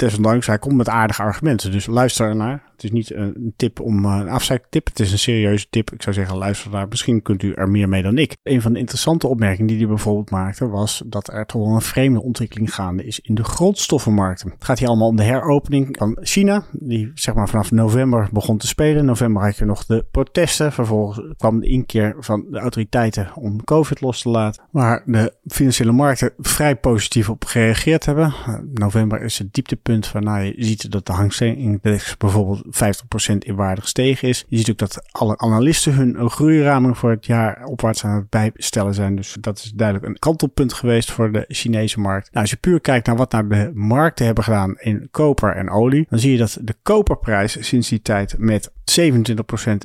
desondanks, 0.00 0.46
hij 0.46 0.58
komt 0.58 0.76
met 0.76 0.88
aardige 0.88 1.22
argumenten. 1.22 1.70
Dus 1.70 1.86
luister 1.86 2.28
ernaar. 2.28 2.62
Het 2.80 2.90
is 2.90 2.96
niet 2.96 3.14
een 3.14 3.52
tip 3.56 3.80
om 3.80 4.04
eh, 4.04 4.16
een 4.20 4.28
afzeiktip. 4.28 4.86
Het 4.86 5.00
is 5.00 5.12
een 5.12 5.18
serieuze 5.18 5.66
tip. 5.70 5.92
Ik 5.92 6.02
zou 6.02 6.14
zeggen, 6.14 6.36
luister 6.36 6.70
daar. 6.70 6.88
Misschien 6.88 7.22
kunt 7.22 7.42
u 7.42 7.52
er 7.52 7.68
meer 7.68 7.88
mee 7.88 8.02
dan 8.02 8.18
ik. 8.18 8.36
Een 8.42 8.62
van 8.62 8.72
de 8.72 8.78
interessante 8.78 9.26
opmerkingen 9.26 9.66
die 9.66 9.78
hij 9.78 9.86
bijvoorbeeld 9.86 10.30
maakte 10.30 10.68
was 10.68 11.02
dat 11.06 11.32
er 11.32 11.46
toch 11.46 11.66
wel 11.66 11.74
een 11.74 11.80
vreemde 11.80 12.22
ontwikkeling 12.22 12.74
gaande 12.74 13.04
is 13.04 13.20
in 13.20 13.34
de 13.34 13.44
grondstoffenmarkten. 13.44 14.50
Het 14.50 14.64
gaat 14.64 14.78
hier 14.78 14.88
allemaal 14.88 15.08
om 15.08 15.16
de 15.16 15.22
heropening 15.22 15.96
van 15.98 16.18
China, 16.20 16.64
die 16.72 17.10
zeg 17.14 17.34
maar 17.34 17.48
vanaf 17.48 17.70
november 17.70 18.28
begon 18.32 18.58
te 18.58 18.66
spelen. 18.66 18.98
In 18.98 19.04
november 19.04 19.42
had 19.42 19.56
je 19.56 19.64
nog 19.64 19.86
de 19.86 20.04
protesten. 20.10 20.72
Vervolgens 20.72 21.34
kwam 21.36 21.60
de 21.60 21.66
inkeer 21.66 22.16
van 22.18 22.46
de 22.50 22.58
autoriteiten 22.58 23.30
om 23.34 23.64
COVID 23.64 24.00
los 24.00 24.22
te 24.22 24.28
laten. 24.28 24.62
Waar 24.70 25.02
de 25.06 25.34
financiële 25.46 25.92
markten 25.92 26.32
vrij 26.38 26.76
positief 26.76 27.30
op 27.30 27.44
gereageerd 27.44 28.04
hebben. 28.04 28.34
November 28.72 29.22
is 29.22 29.38
het 29.38 29.54
dieptepunt 29.54 30.12
waarna 30.12 30.36
je 30.36 30.54
ziet 30.56 30.90
dat 30.90 31.06
de 31.06 31.12
Hang 31.12 31.32
Seng 31.32 31.56
Index 31.56 32.16
bijvoorbeeld 32.16 32.68
50% 32.74 33.38
in 33.38 33.54
waarde 33.54 33.80
gestegen 33.80 34.28
is. 34.28 34.44
Je 34.48 34.56
ziet 34.56 34.70
ook 34.70 34.78
dat 34.78 35.02
alle 35.10 35.38
analisten 35.38 35.94
hun 35.94 36.30
groeiraming 36.30 36.98
voor 36.98 37.10
het 37.10 37.26
jaar 37.26 37.64
opwaarts 37.64 38.04
aan 38.04 38.14
het 38.14 38.28
bijstellen 38.28 38.94
zijn. 38.94 39.16
Dus 39.16 39.36
dat 39.40 39.58
is 39.58 39.72
duidelijk 39.74 40.06
een 40.06 40.18
kantelpunt 40.18 40.72
geweest 40.72 41.12
voor 41.12 41.32
de 41.32 41.44
Chinese 41.48 42.00
markt. 42.00 42.28
Nou, 42.32 42.40
als 42.40 42.50
je 42.50 42.56
puur 42.56 42.80
kijkt 42.80 43.06
naar 43.06 43.16
wat 43.16 43.32
nou 43.32 43.48
de 43.48 43.70
markten 43.74 44.24
hebben 44.26 44.44
gedaan 44.44 44.78
in 44.78 45.08
koper 45.10 45.56
en 45.56 45.70
olie, 45.70 46.06
dan 46.08 46.18
zie 46.18 46.32
je 46.32 46.38
dat 46.38 46.58
de 46.60 46.74
koperprijs 46.82 47.56
sinds 47.60 47.88
die 47.88 48.02
tijd 48.02 48.34
met 48.38 48.70
27% 48.70 48.72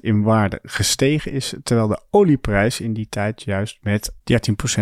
in 0.01 0.21
waarde 0.21 0.59
gestegen 0.63 1.31
is, 1.31 1.53
terwijl 1.63 1.87
de 1.87 1.99
olieprijs 2.09 2.79
in 2.79 2.93
die 2.93 3.07
tijd 3.09 3.43
juist 3.43 3.77
met 3.81 4.11
13% 4.11 4.13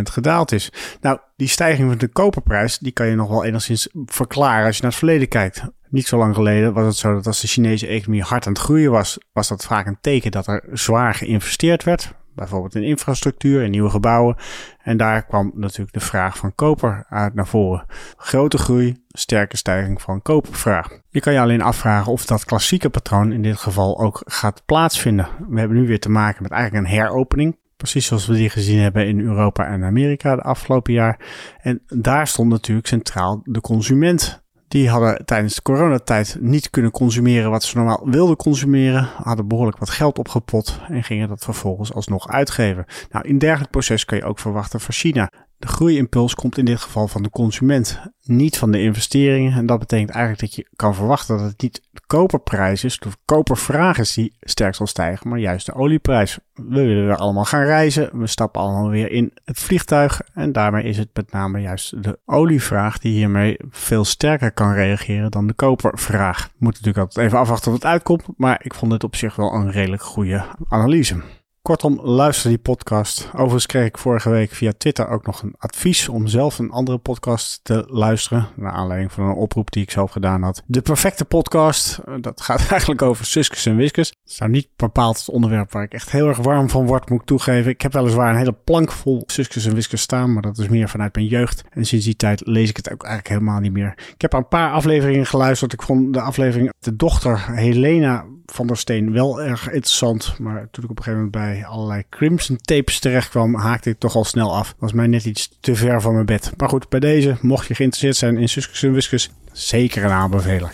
gedaald 0.04 0.52
is. 0.52 0.72
Nou, 1.02 1.20
die 1.36 1.48
stijging 1.48 1.90
van 1.90 1.98
de 1.98 2.08
koperprijs, 2.08 2.78
die 2.78 2.92
kan 2.92 3.08
je 3.08 3.16
nog 3.16 3.30
wel 3.30 3.44
enigszins 3.44 3.88
verklaren 4.06 4.66
als 4.66 4.76
je 4.76 4.82
naar 4.82 4.92
het 4.92 5.00
verleden 5.00 5.28
kijkt. 5.28 5.64
Niet 5.94 6.08
zo 6.08 6.18
lang 6.18 6.36
geleden 6.36 6.74
was 6.74 6.86
het 6.86 6.96
zo 6.96 7.14
dat 7.14 7.28
als 7.28 7.42
de 7.42 7.48
Chinese 7.48 7.88
economie 7.88 8.24
hard 8.24 8.48
aan 8.48 8.54
het 8.54 8.62
groeien 8.62 8.92
was, 8.92 9.18
was 9.34 9.48
dat 9.48 9.66
vaak 9.66 9.86
een 9.86 9.98
teken 10.02 10.32
dat 10.32 10.48
er 10.48 10.64
zwaar 10.72 11.14
geïnvesteerd 11.14 11.84
werd. 11.84 12.14
Bijvoorbeeld 12.36 12.76
in 12.76 12.84
infrastructuur, 12.84 13.64
in 13.64 13.72
nieuwe 13.72 13.90
gebouwen. 13.90 14.36
En 14.84 14.98
daar 14.98 15.26
kwam 15.26 15.52
natuurlijk 15.56 15.94
de 15.94 16.00
vraag 16.00 16.38
van 16.38 16.56
koper 16.56 17.06
uit 17.10 17.34
naar 17.34 17.48
voren. 17.48 17.86
Grote 18.18 18.58
groei, 18.58 19.04
sterke 19.08 19.58
stijging 19.58 20.02
van 20.02 20.22
kopervraag. 20.22 21.00
Je 21.10 21.20
kan 21.20 21.34
je 21.34 21.40
alleen 21.40 21.62
afvragen 21.62 22.12
of 22.12 22.26
dat 22.26 22.46
klassieke 22.46 22.90
patroon 22.90 23.32
in 23.32 23.42
dit 23.42 23.58
geval 23.58 24.00
ook 24.00 24.22
gaat 24.26 24.66
plaatsvinden. 24.66 25.28
We 25.50 25.60
hebben 25.60 25.78
nu 25.78 25.88
weer 25.88 26.00
te 26.00 26.10
maken 26.10 26.44
met 26.44 26.52
eigenlijk 26.52 26.86
een 26.86 26.94
heropening. 26.94 27.58
Precies 27.78 28.06
zoals 28.06 28.28
we 28.28 28.34
die 28.34 28.50
gezien 28.50 28.80
hebben 28.80 29.08
in 29.08 29.20
Europa 29.20 29.66
en 29.66 29.84
Amerika 29.84 30.36
de 30.36 30.42
afgelopen 30.42 30.94
jaar. 30.94 31.20
En 31.62 31.82
daar 31.88 32.28
stond 32.28 32.50
natuurlijk 32.50 32.88
centraal 32.88 33.40
de 33.44 33.62
consument. 33.62 34.43
Die 34.68 34.90
hadden 34.90 35.26
tijdens 35.26 35.56
de 35.56 35.62
coronatijd 35.62 36.38
niet 36.40 36.70
kunnen 36.70 36.92
consumeren 36.92 37.50
wat 37.50 37.64
ze 37.64 37.78
normaal 37.78 38.02
wilden 38.10 38.36
consumeren. 38.36 39.10
Hadden 39.16 39.48
behoorlijk 39.48 39.78
wat 39.78 39.90
geld 39.90 40.20
opgepot 40.20 40.80
en 40.90 41.04
gingen 41.04 41.28
dat 41.28 41.44
vervolgens 41.44 41.94
alsnog 41.94 42.28
uitgeven. 42.28 42.86
Nou, 43.12 43.28
in 43.28 43.38
dergelijk 43.38 43.72
proces 43.72 44.06
kan 44.06 44.18
je 44.18 44.24
ook 44.24 44.40
verwachten 44.40 44.80
van 44.80 44.94
China. 44.94 45.32
De 45.64 45.70
groeiimpuls 45.70 46.36
komt 46.36 46.58
in 46.58 46.66
dit 46.66 46.80
geval 46.80 47.08
van 47.08 47.24
de 47.24 47.30
consument, 47.30 48.00
niet 48.24 48.58
van 48.58 48.72
de 48.72 48.82
investeringen. 48.82 49.54
En 49.54 49.66
dat 49.66 49.80
betekent 49.80 50.10
eigenlijk 50.10 50.42
dat 50.42 50.56
je 50.56 50.68
kan 50.76 50.96
verwachten 50.96 51.38
dat 51.38 51.46
het 51.46 51.62
niet 51.62 51.82
de 51.92 52.02
koperprijs 52.08 52.84
is, 52.84 53.00
de 53.00 53.10
kopervraag 53.26 53.98
is 53.98 54.14
die 54.14 54.36
sterk 54.40 54.76
zal 54.76 54.88
stijgen, 54.88 55.30
maar 55.30 55.40
juist 55.40 55.66
de 55.66 55.74
olieprijs. 55.74 56.40
We 56.54 56.64
willen 56.84 57.06
weer 57.06 57.16
allemaal 57.16 57.46
gaan 57.46 57.64
reizen, 57.64 58.20
we 58.20 58.28
stappen 58.28 58.62
allemaal 58.62 58.90
weer 58.90 59.12
in 59.12 59.34
het 59.44 59.60
vliegtuig 59.60 60.22
en 60.34 60.52
daarmee 60.52 60.84
is 60.84 60.98
het 60.98 61.10
met 61.14 61.32
name 61.32 61.60
juist 61.60 62.04
de 62.04 62.20
olievraag 62.26 62.98
die 63.00 63.14
hiermee 63.14 63.58
veel 63.70 64.06
sterker 64.06 64.52
kan 64.52 64.74
reageren 64.74 65.32
dan 65.32 65.48
de 65.48 65.54
kopervraag. 65.54 66.44
We 66.44 66.54
moeten 66.58 66.82
natuurlijk 66.84 67.08
altijd 67.08 67.28
even 67.28 67.40
afwachten 67.40 67.72
wat 67.72 67.82
het 67.82 67.92
uitkomt, 67.92 68.24
maar 68.38 68.60
ik 68.64 68.74
vond 68.74 68.92
het 68.92 69.04
op 69.04 69.16
zich 69.16 69.36
wel 69.36 69.54
een 69.54 69.72
redelijk 69.72 70.04
goede 70.04 70.46
analyse. 70.70 71.22
Kortom, 71.70 72.00
luister 72.02 72.50
die 72.50 72.58
podcast. 72.58 73.30
Overigens 73.34 73.66
kreeg 73.66 73.86
ik 73.86 73.98
vorige 73.98 74.30
week 74.30 74.52
via 74.52 74.72
Twitter 74.78 75.08
ook 75.08 75.26
nog 75.26 75.42
een 75.42 75.56
advies 75.58 76.10
om 76.10 76.28
zelf 76.28 76.60
een 76.60 76.72
andere 76.72 76.98
podcast 76.98 77.60
te 77.64 77.86
luisteren. 77.88 78.48
Naar 78.56 78.72
aanleiding 78.72 79.12
van 79.12 79.24
een 79.24 79.36
oproep 79.36 79.72
die 79.72 79.84
ik 79.84 79.92
zelf 79.92 80.12
gedaan 80.12 80.42
had. 80.42 80.64
De 80.66 80.82
perfecte 80.82 81.26
podcast. 81.26 82.00
Dat 82.22 82.42
gaat 82.42 82.68
eigenlijk 82.72 83.02
over 83.02 83.26
Suskus 83.26 83.66
en 83.66 83.76
Wiskus. 83.76 84.08
Het 84.08 84.32
is 84.32 84.38
nou 84.38 84.52
niet 84.52 84.68
bepaald 84.76 85.18
het 85.18 85.30
onderwerp 85.30 85.72
waar 85.72 85.84
ik 85.84 85.94
echt 85.94 86.12
heel 86.12 86.28
erg 86.28 86.38
warm 86.38 86.70
van 86.70 86.86
word, 86.86 87.10
moet 87.10 87.20
ik 87.20 87.26
toegeven. 87.26 87.72
Ik 87.72 87.82
heb 87.82 87.94
weliswaar 87.94 88.30
een 88.30 88.38
hele 88.38 88.56
plank 88.64 88.92
vol 88.92 89.24
Suskus 89.26 89.66
en 89.66 89.76
Wiskus 89.76 90.02
staan, 90.02 90.34
maar 90.34 90.42
dat 90.42 90.58
is 90.58 90.68
meer 90.68 90.90
vanuit 90.90 91.16
mijn 91.16 91.28
jeugd. 91.28 91.64
En 91.70 91.86
sinds 91.86 92.06
die 92.06 92.16
tijd 92.16 92.48
lees 92.48 92.70
ik 92.70 92.78
het 92.78 92.92
ook 92.92 93.04
eigenlijk 93.04 93.34
helemaal 93.34 93.60
niet 93.60 93.74
meer. 93.74 93.94
Ik 94.14 94.22
heb 94.22 94.34
een 94.34 94.48
paar 94.48 94.72
afleveringen 94.72 95.26
geluisterd. 95.26 95.74
Ik 95.74 95.82
vond 95.82 96.14
de 96.14 96.22
aflevering 96.22 96.74
de 96.80 96.96
dochter 96.96 97.52
Helena 97.52 98.26
van 98.46 98.68
der 98.68 98.78
Steen 98.78 99.12
wel 99.12 99.42
erg 99.42 99.66
interessant. 99.66 100.40
Maar 100.40 100.68
toen 100.72 100.84
ik 100.84 100.90
op 100.90 100.98
een 100.98 101.04
gegeven 101.04 101.26
moment 101.26 101.32
bij 101.32 101.53
allerlei 101.62 102.04
Crimson 102.10 102.58
tapes 102.62 103.00
terecht 103.00 103.30
kwam, 103.30 103.56
haakte 103.56 103.90
ik 103.90 104.00
toch 104.00 104.16
al 104.16 104.24
snel 104.24 104.56
af. 104.56 104.76
Was 104.78 104.94
mij 104.94 105.08
net 105.08 105.26
iets 105.26 105.58
te 105.60 105.76
ver 105.76 106.02
van 106.02 106.14
mijn 106.14 106.26
bed. 106.26 106.52
Maar 106.58 106.70
goed, 106.70 106.90
bij 106.90 107.00
deze, 107.00 107.38
mocht 107.42 107.68
je 107.68 107.76
geïnteresseerd 107.76 108.16
zijn 108.16 108.38
in 108.38 108.50
Suskus 108.50 108.84
en 108.84 108.94
Wiskus, 108.94 109.32
zeker 109.52 110.04
een 110.04 110.12
aanbeveler. 110.12 110.74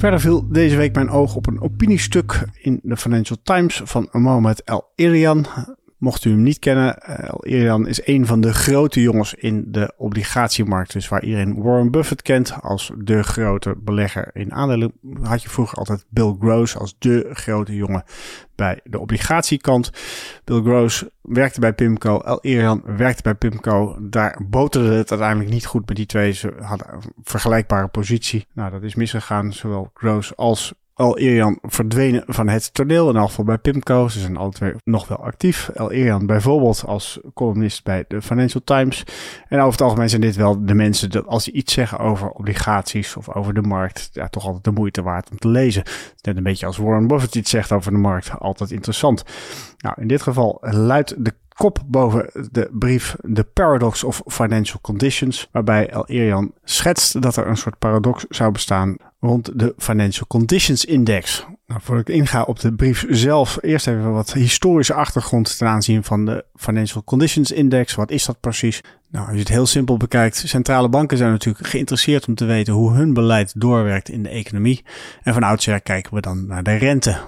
Verder 0.00 0.20
viel 0.20 0.48
deze 0.48 0.76
week 0.76 0.94
mijn 0.94 1.10
oog 1.10 1.34
op 1.34 1.46
een 1.46 1.60
opiniestuk 1.60 2.44
in 2.60 2.80
de 2.82 2.96
Financial 2.96 3.38
Times 3.42 3.80
van 3.84 4.08
Mohamed 4.12 4.62
El 4.64 4.92
Irian. 4.94 5.46
Mocht 6.00 6.24
u 6.24 6.30
hem 6.30 6.42
niet 6.42 6.58
kennen, 6.58 6.98
uh, 7.08 7.28
Irian 7.40 7.86
is 7.86 8.06
een 8.06 8.26
van 8.26 8.40
de 8.40 8.54
grote 8.54 9.00
jongens 9.00 9.34
in 9.34 9.64
de 9.68 9.92
obligatiemarkt. 9.96 10.92
Dus 10.92 11.08
waar 11.08 11.24
iedereen 11.24 11.62
Warren 11.62 11.90
Buffett 11.90 12.22
kent 12.22 12.52
als 12.60 12.90
de 12.98 13.22
grote 13.22 13.74
belegger 13.78 14.30
in 14.32 14.52
aandelen, 14.52 14.92
had 15.22 15.42
je 15.42 15.48
vroeger 15.48 15.78
altijd 15.78 16.04
Bill 16.08 16.36
Gross 16.40 16.76
als 16.76 16.96
de 16.98 17.30
grote 17.32 17.74
jongen 17.74 18.04
bij 18.54 18.80
de 18.84 18.98
obligatiekant. 18.98 19.90
Bill 20.44 20.60
Gross 20.60 21.04
werkte 21.22 21.60
bij 21.60 21.72
Pimco, 21.72 22.20
El 22.20 22.38
Irian 22.42 22.82
werkte 22.84 23.22
bij 23.22 23.34
Pimco. 23.34 23.96
Daar 24.00 24.40
boterde 24.48 24.94
het 24.94 25.10
uiteindelijk 25.10 25.50
niet 25.50 25.66
goed 25.66 25.86
met 25.86 25.96
die 25.96 26.06
twee. 26.06 26.32
Ze 26.32 26.52
hadden 26.60 26.92
een 26.92 27.02
vergelijkbare 27.22 27.88
positie. 27.88 28.46
Nou, 28.52 28.70
dat 28.70 28.82
is 28.82 28.94
misgegaan. 28.94 29.52
Zowel 29.52 29.90
Gross 29.94 30.36
als 30.36 30.74
El 31.00 31.18
Irian 31.18 31.58
verdwenen 31.62 32.22
van 32.26 32.48
het 32.48 32.74
toneel. 32.74 33.10
In 33.10 33.20
geval 33.20 33.44
bij 33.44 33.58
Pimco. 33.58 34.08
Ze 34.08 34.20
zijn 34.20 34.50
twee 34.50 34.72
nog 34.84 35.08
wel 35.08 35.24
actief. 35.24 35.68
El 35.68 35.92
Irian 35.92 36.26
bijvoorbeeld 36.26 36.84
als 36.86 37.20
columnist 37.34 37.84
bij 37.84 38.04
de 38.08 38.22
Financial 38.22 38.62
Times. 38.64 39.04
En 39.48 39.58
over 39.58 39.72
het 39.72 39.80
algemeen 39.80 40.08
zijn 40.08 40.20
dit 40.20 40.36
wel 40.36 40.64
de 40.64 40.74
mensen 40.74 41.10
dat 41.10 41.26
als 41.26 41.44
ze 41.44 41.52
iets 41.52 41.72
zeggen 41.72 41.98
over 41.98 42.30
obligaties 42.30 43.16
of 43.16 43.34
over 43.34 43.54
de 43.54 43.62
markt, 43.62 44.10
ja, 44.12 44.28
toch 44.28 44.44
altijd 44.44 44.64
de 44.64 44.70
moeite 44.70 45.02
waard 45.02 45.30
om 45.30 45.38
te 45.38 45.48
lezen. 45.48 45.82
Net 46.20 46.36
een 46.36 46.42
beetje 46.42 46.66
als 46.66 46.76
Warren 46.76 47.06
Buffett 47.06 47.34
iets 47.34 47.50
zegt 47.50 47.72
over 47.72 47.92
de 47.92 47.98
markt. 47.98 48.38
Altijd 48.38 48.70
interessant. 48.70 49.24
Nou, 49.78 49.94
in 50.00 50.08
dit 50.08 50.22
geval 50.22 50.58
luidt 50.60 51.24
de 51.24 51.34
kop 51.60 51.82
boven 51.86 52.30
de 52.50 52.68
brief 52.72 53.16
The 53.34 53.44
Paradox 53.44 54.04
of 54.04 54.22
Financial 54.26 54.80
Conditions, 54.80 55.48
waarbij 55.52 55.88
El 55.88 56.06
Irian 56.06 56.52
schetst 56.64 57.22
dat 57.22 57.36
er 57.36 57.46
een 57.46 57.56
soort 57.56 57.78
paradox 57.78 58.24
zou 58.28 58.52
bestaan 58.52 58.96
rond 59.20 59.58
de 59.58 59.74
Financial 59.76 60.26
Conditions 60.26 60.84
Index. 60.84 61.46
Nou, 61.66 61.80
voordat 61.82 62.08
ik 62.08 62.14
inga 62.14 62.42
op 62.42 62.60
de 62.60 62.72
brief 62.72 63.06
zelf, 63.08 63.58
eerst 63.60 63.86
even 63.86 64.12
wat 64.12 64.32
historische 64.32 64.94
achtergrond 64.94 65.58
ten 65.58 65.66
aanzien 65.66 66.04
van 66.04 66.24
de 66.24 66.44
Financial 66.54 67.04
Conditions 67.04 67.52
Index. 67.52 67.94
Wat 67.94 68.10
is 68.10 68.24
dat 68.24 68.40
precies? 68.40 68.80
Nou, 69.10 69.24
als 69.24 69.34
je 69.34 69.40
het 69.40 69.48
heel 69.48 69.66
simpel 69.66 69.96
bekijkt, 69.96 70.42
centrale 70.46 70.88
banken 70.88 71.16
zijn 71.16 71.30
natuurlijk 71.30 71.66
geïnteresseerd 71.66 72.28
om 72.28 72.34
te 72.34 72.44
weten 72.44 72.72
hoe 72.72 72.92
hun 72.92 73.14
beleid 73.14 73.52
doorwerkt 73.60 74.08
in 74.08 74.22
de 74.22 74.28
economie. 74.28 74.84
En 75.22 75.32
van 75.32 75.42
oudsher 75.42 75.80
kijken 75.80 76.14
we 76.14 76.20
dan 76.20 76.46
naar 76.46 76.62
de 76.62 76.76
rente 76.76 77.18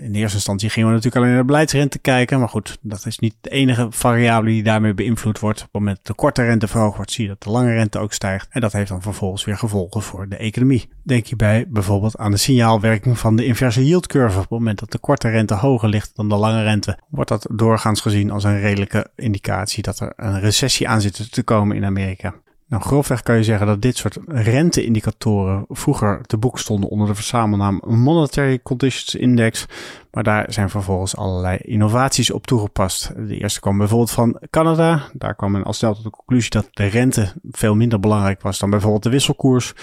in 0.00 0.14
eerste 0.14 0.36
instantie 0.36 0.70
gingen 0.70 0.88
we 0.88 0.94
natuurlijk 0.94 1.22
alleen 1.22 1.34
naar 1.34 1.44
de 1.44 1.52
beleidsrente 1.52 1.98
kijken. 1.98 2.38
Maar 2.38 2.48
goed, 2.48 2.78
dat 2.80 3.06
is 3.06 3.18
niet 3.18 3.34
de 3.40 3.50
enige 3.50 3.86
variabele 3.90 4.52
die 4.52 4.62
daarmee 4.62 4.94
beïnvloed 4.94 5.38
wordt. 5.38 5.58
Op 5.58 5.64
het 5.64 5.80
moment 5.80 5.96
dat 5.96 6.06
de 6.06 6.14
korte 6.14 6.42
rente 6.42 6.68
verhoogd 6.68 6.96
wordt, 6.96 7.12
zie 7.12 7.24
je 7.24 7.30
dat 7.30 7.42
de 7.42 7.50
lange 7.50 7.72
rente 7.72 7.98
ook 7.98 8.12
stijgt. 8.12 8.48
En 8.50 8.60
dat 8.60 8.72
heeft 8.72 8.88
dan 8.88 9.02
vervolgens 9.02 9.44
weer 9.44 9.56
gevolgen 9.56 10.02
voor 10.02 10.28
de 10.28 10.36
economie. 10.36 10.88
Denk 11.02 11.26
hierbij 11.26 11.66
bijvoorbeeld 11.68 12.16
aan 12.16 12.30
de 12.30 12.36
signaalwerking 12.36 13.18
van 13.18 13.36
de 13.36 13.44
inverse 13.44 13.86
yield 13.86 14.06
curve. 14.06 14.36
Op 14.36 14.42
het 14.42 14.50
moment 14.50 14.78
dat 14.78 14.92
de 14.92 14.98
korte 14.98 15.28
rente 15.28 15.54
hoger 15.54 15.88
ligt 15.88 16.16
dan 16.16 16.28
de 16.28 16.36
lange 16.36 16.62
rente, 16.62 16.98
wordt 17.08 17.30
dat 17.30 17.46
doorgaans 17.52 18.00
gezien 18.00 18.30
als 18.30 18.44
een 18.44 18.60
redelijke 18.60 19.06
indicatie 19.16 19.82
dat 19.82 20.00
er 20.00 20.12
een 20.16 20.40
recessie 20.40 20.88
aan 20.88 21.00
zit 21.00 21.32
te 21.32 21.42
komen 21.42 21.76
in 21.76 21.84
Amerika. 21.84 22.34
Nou, 22.74 22.86
grofweg 22.86 23.22
kan 23.22 23.36
je 23.36 23.42
zeggen 23.42 23.66
dat 23.66 23.82
dit 23.82 23.96
soort 23.96 24.18
renteindicatoren 24.26 25.64
vroeger 25.68 26.20
te 26.26 26.36
boek 26.36 26.58
stonden 26.58 26.90
onder 26.90 27.06
de 27.06 27.14
verzamelnaam 27.14 27.80
Monetary 27.86 28.62
Conditions 28.62 29.14
Index. 29.14 29.66
Maar 30.10 30.22
daar 30.22 30.52
zijn 30.52 30.70
vervolgens 30.70 31.16
allerlei 31.16 31.58
innovaties 31.62 32.30
op 32.30 32.46
toegepast. 32.46 33.12
De 33.16 33.38
eerste 33.38 33.60
kwam 33.60 33.78
bijvoorbeeld 33.78 34.10
van 34.10 34.40
Canada. 34.50 35.02
Daar 35.12 35.34
kwam 35.34 35.52
men 35.52 35.64
al 35.64 35.72
snel 35.72 35.94
tot 35.94 36.04
de 36.04 36.10
conclusie 36.10 36.50
dat 36.50 36.68
de 36.70 36.86
rente 36.86 37.32
veel 37.50 37.74
minder 37.74 38.00
belangrijk 38.00 38.42
was 38.42 38.58
dan 38.58 38.70
bijvoorbeeld 38.70 39.02
de 39.02 39.10
wisselkoers 39.10 39.74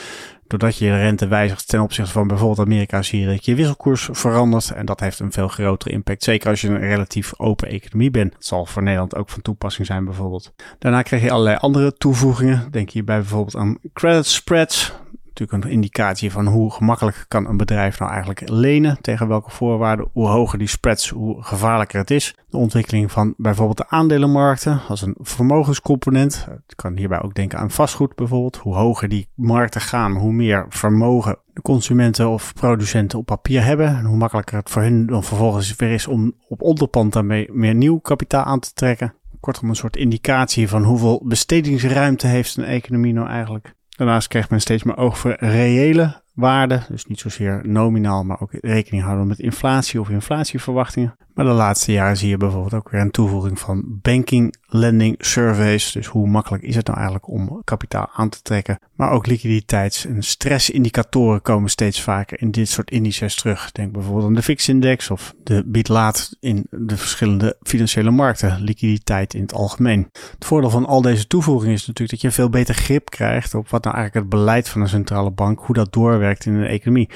doordat 0.51 0.77
je 0.77 0.95
rente 0.95 1.27
wijzigt 1.27 1.67
ten 1.67 1.81
opzichte 1.81 2.11
van 2.11 2.27
bijvoorbeeld 2.27 2.67
Amerika, 2.67 3.01
zie 3.01 3.19
je 3.19 3.27
dat 3.27 3.45
je 3.45 3.55
wisselkoers 3.55 4.09
verandert. 4.11 4.71
En 4.71 4.85
dat 4.85 4.99
heeft 4.99 5.19
een 5.19 5.31
veel 5.31 5.47
grotere 5.47 5.93
impact. 5.93 6.23
Zeker 6.23 6.49
als 6.49 6.61
je 6.61 6.67
een 6.67 6.79
relatief 6.79 7.33
open 7.37 7.67
economie 7.67 8.11
bent. 8.11 8.31
Dat 8.31 8.45
zal 8.45 8.65
voor 8.65 8.83
Nederland 8.83 9.15
ook 9.15 9.29
van 9.29 9.41
toepassing 9.41 9.87
zijn 9.87 10.05
bijvoorbeeld. 10.05 10.53
Daarna 10.79 11.01
kreeg 11.01 11.21
je 11.21 11.31
allerlei 11.31 11.57
andere 11.57 11.93
toevoegingen. 11.93 12.67
Denk 12.71 12.89
je 12.89 13.03
bij 13.03 13.17
bijvoorbeeld 13.17 13.55
aan 13.55 13.77
credit 13.93 14.25
spreads 14.25 14.93
natuurlijk 15.33 15.63
een 15.63 15.71
indicatie 15.71 16.31
van 16.31 16.47
hoe 16.47 16.71
gemakkelijk 16.71 17.25
kan 17.27 17.47
een 17.47 17.57
bedrijf 17.57 17.99
nou 17.99 18.11
eigenlijk 18.11 18.49
lenen, 18.49 18.97
tegen 19.01 19.27
welke 19.27 19.51
voorwaarden, 19.51 20.07
hoe 20.11 20.27
hoger 20.27 20.57
die 20.57 20.67
spreads, 20.67 21.09
hoe 21.09 21.43
gevaarlijker 21.43 21.99
het 21.99 22.11
is. 22.11 22.35
De 22.49 22.57
ontwikkeling 22.57 23.11
van 23.11 23.33
bijvoorbeeld 23.37 23.77
de 23.77 23.89
aandelenmarkten 23.89 24.81
als 24.87 25.01
een 25.01 25.15
vermogenscomponent. 25.19 26.47
Ik 26.67 26.77
kan 26.77 26.97
hierbij 26.97 27.21
ook 27.21 27.33
denken 27.33 27.59
aan 27.59 27.71
vastgoed 27.71 28.15
bijvoorbeeld. 28.15 28.57
Hoe 28.57 28.75
hoger 28.75 29.09
die 29.09 29.27
markten 29.35 29.81
gaan, 29.81 30.15
hoe 30.15 30.33
meer 30.33 30.65
vermogen 30.69 31.37
de 31.53 31.61
consumenten 31.61 32.29
of 32.29 32.53
producenten 32.53 33.19
op 33.19 33.25
papier 33.25 33.63
hebben. 33.63 33.87
En 33.87 34.05
hoe 34.05 34.17
makkelijker 34.17 34.57
het 34.57 34.69
voor 34.69 34.81
hen 34.81 35.05
dan 35.05 35.23
vervolgens 35.23 35.75
weer 35.75 35.91
is 35.91 36.07
om 36.07 36.33
op 36.47 36.61
onderpand 36.61 37.13
daarmee 37.13 37.49
meer 37.51 37.75
nieuw 37.75 37.97
kapitaal 37.97 38.43
aan 38.43 38.59
te 38.59 38.73
trekken. 38.73 39.13
Kortom, 39.39 39.69
een 39.69 39.75
soort 39.75 39.95
indicatie 39.95 40.69
van 40.69 40.83
hoeveel 40.83 41.21
bestedingsruimte 41.25 42.27
heeft 42.27 42.57
een 42.57 42.63
economie 42.63 43.13
nou 43.13 43.27
eigenlijk. 43.27 43.75
Daarnaast 43.97 44.27
krijgt 44.27 44.49
men 44.49 44.61
steeds 44.61 44.83
meer 44.83 44.97
oog 44.97 45.17
voor 45.17 45.35
reële 45.39 46.21
waarden. 46.33 46.83
Dus 46.89 47.05
niet 47.05 47.19
zozeer 47.19 47.61
nominaal, 47.63 48.23
maar 48.23 48.41
ook 48.41 48.51
rekening 48.51 49.03
houden 49.03 49.27
met 49.27 49.39
inflatie 49.39 49.99
of 49.99 50.09
inflatieverwachtingen. 50.09 51.15
Maar 51.33 51.45
de 51.45 51.51
laatste 51.51 51.91
jaren 51.91 52.17
zie 52.17 52.29
je 52.29 52.37
bijvoorbeeld 52.37 52.73
ook 52.73 52.89
weer 52.89 53.01
een 53.01 53.11
toevoeging 53.11 53.59
van 53.59 53.83
banking 54.01 54.55
lending 54.65 55.15
surveys. 55.19 55.91
Dus 55.91 56.07
hoe 56.07 56.27
makkelijk 56.27 56.63
is 56.63 56.75
het 56.75 56.85
nou 56.85 56.97
eigenlijk 56.97 57.29
om 57.29 57.61
kapitaal 57.63 58.09
aan 58.13 58.29
te 58.29 58.41
trekken? 58.41 58.79
Maar 58.95 59.11
ook 59.11 59.27
liquiditeits- 59.27 60.05
en 60.05 60.23
stressindicatoren 60.23 61.41
komen 61.41 61.69
steeds 61.69 62.01
vaker 62.01 62.41
in 62.41 62.51
dit 62.51 62.69
soort 62.69 62.91
indices 62.91 63.35
terug. 63.35 63.71
Denk 63.71 63.91
bijvoorbeeld 63.91 64.25
aan 64.25 64.33
de 64.33 64.41
VIX-index 64.41 65.11
of 65.11 65.33
de 65.43 65.63
bied-laat 65.65 66.35
in 66.39 66.67
de 66.69 66.97
verschillende 66.97 67.57
financiële 67.61 68.11
markten. 68.11 68.61
Liquiditeit 68.61 69.33
in 69.33 69.41
het 69.41 69.53
algemeen. 69.53 70.09
Het 70.11 70.45
voordeel 70.45 70.69
van 70.69 70.85
al 70.85 71.01
deze 71.01 71.27
toevoegingen 71.27 71.73
is 71.73 71.87
natuurlijk 71.87 72.09
dat 72.09 72.21
je 72.21 72.31
veel 72.31 72.49
beter 72.49 72.75
grip 72.75 73.09
krijgt 73.09 73.53
op 73.53 73.69
wat 73.69 73.83
nou 73.83 73.95
eigenlijk 73.95 74.25
het 74.25 74.39
beleid 74.39 74.69
van 74.69 74.81
een 74.81 74.89
centrale 74.89 75.31
bank, 75.31 75.59
hoe 75.59 75.75
dat 75.75 75.93
doorwerkt 75.93 76.45
in 76.45 76.59
de 76.59 76.65
economie 76.65 77.09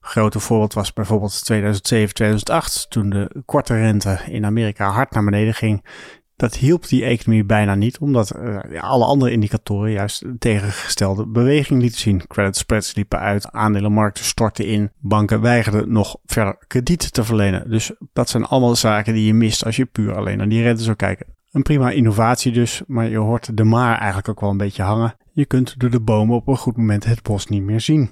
grote 0.00 0.40
voorbeeld 0.40 0.74
was 0.74 0.92
bijvoorbeeld 0.92 1.44
2007, 1.44 2.14
2008, 2.14 2.90
toen 2.90 3.10
de 3.10 3.42
korte 3.44 3.74
rente 3.74 4.20
in 4.26 4.44
Amerika 4.44 4.90
hard 4.90 5.10
naar 5.10 5.24
beneden 5.24 5.54
ging. 5.54 5.84
Dat 6.36 6.56
hielp 6.56 6.88
die 6.88 7.04
economie 7.04 7.44
bijna 7.44 7.74
niet, 7.74 7.98
omdat 7.98 8.36
uh, 8.36 8.82
alle 8.82 9.04
andere 9.04 9.30
indicatoren 9.30 9.90
juist 9.90 10.24
tegengestelde 10.38 11.26
beweging 11.26 11.80
lieten 11.80 12.00
zien. 12.00 12.26
Credit 12.26 12.56
spreads 12.56 12.94
liepen 12.94 13.18
uit, 13.18 13.52
aandelenmarkten 13.52 14.24
stortten 14.24 14.66
in, 14.66 14.90
banken 14.98 15.40
weigerden 15.40 15.92
nog 15.92 16.16
verder 16.24 16.64
krediet 16.66 17.12
te 17.12 17.24
verlenen. 17.24 17.70
Dus 17.70 17.92
dat 18.12 18.28
zijn 18.28 18.44
allemaal 18.44 18.76
zaken 18.76 19.14
die 19.14 19.26
je 19.26 19.34
mist 19.34 19.64
als 19.64 19.76
je 19.76 19.84
puur 19.84 20.16
alleen 20.16 20.38
naar 20.38 20.48
die 20.48 20.62
rente 20.62 20.82
zou 20.82 20.96
kijken. 20.96 21.26
Een 21.50 21.62
prima 21.62 21.90
innovatie 21.90 22.52
dus, 22.52 22.82
maar 22.86 23.08
je 23.08 23.18
hoort 23.18 23.56
de 23.56 23.64
maar 23.64 23.98
eigenlijk 23.98 24.28
ook 24.28 24.40
wel 24.40 24.50
een 24.50 24.56
beetje 24.56 24.82
hangen. 24.82 25.16
Je 25.32 25.46
kunt 25.46 25.78
door 25.78 25.90
de 25.90 26.00
bomen 26.00 26.36
op 26.36 26.48
een 26.48 26.56
goed 26.56 26.76
moment 26.76 27.04
het 27.04 27.22
bos 27.22 27.46
niet 27.46 27.62
meer 27.62 27.80
zien 27.80 28.10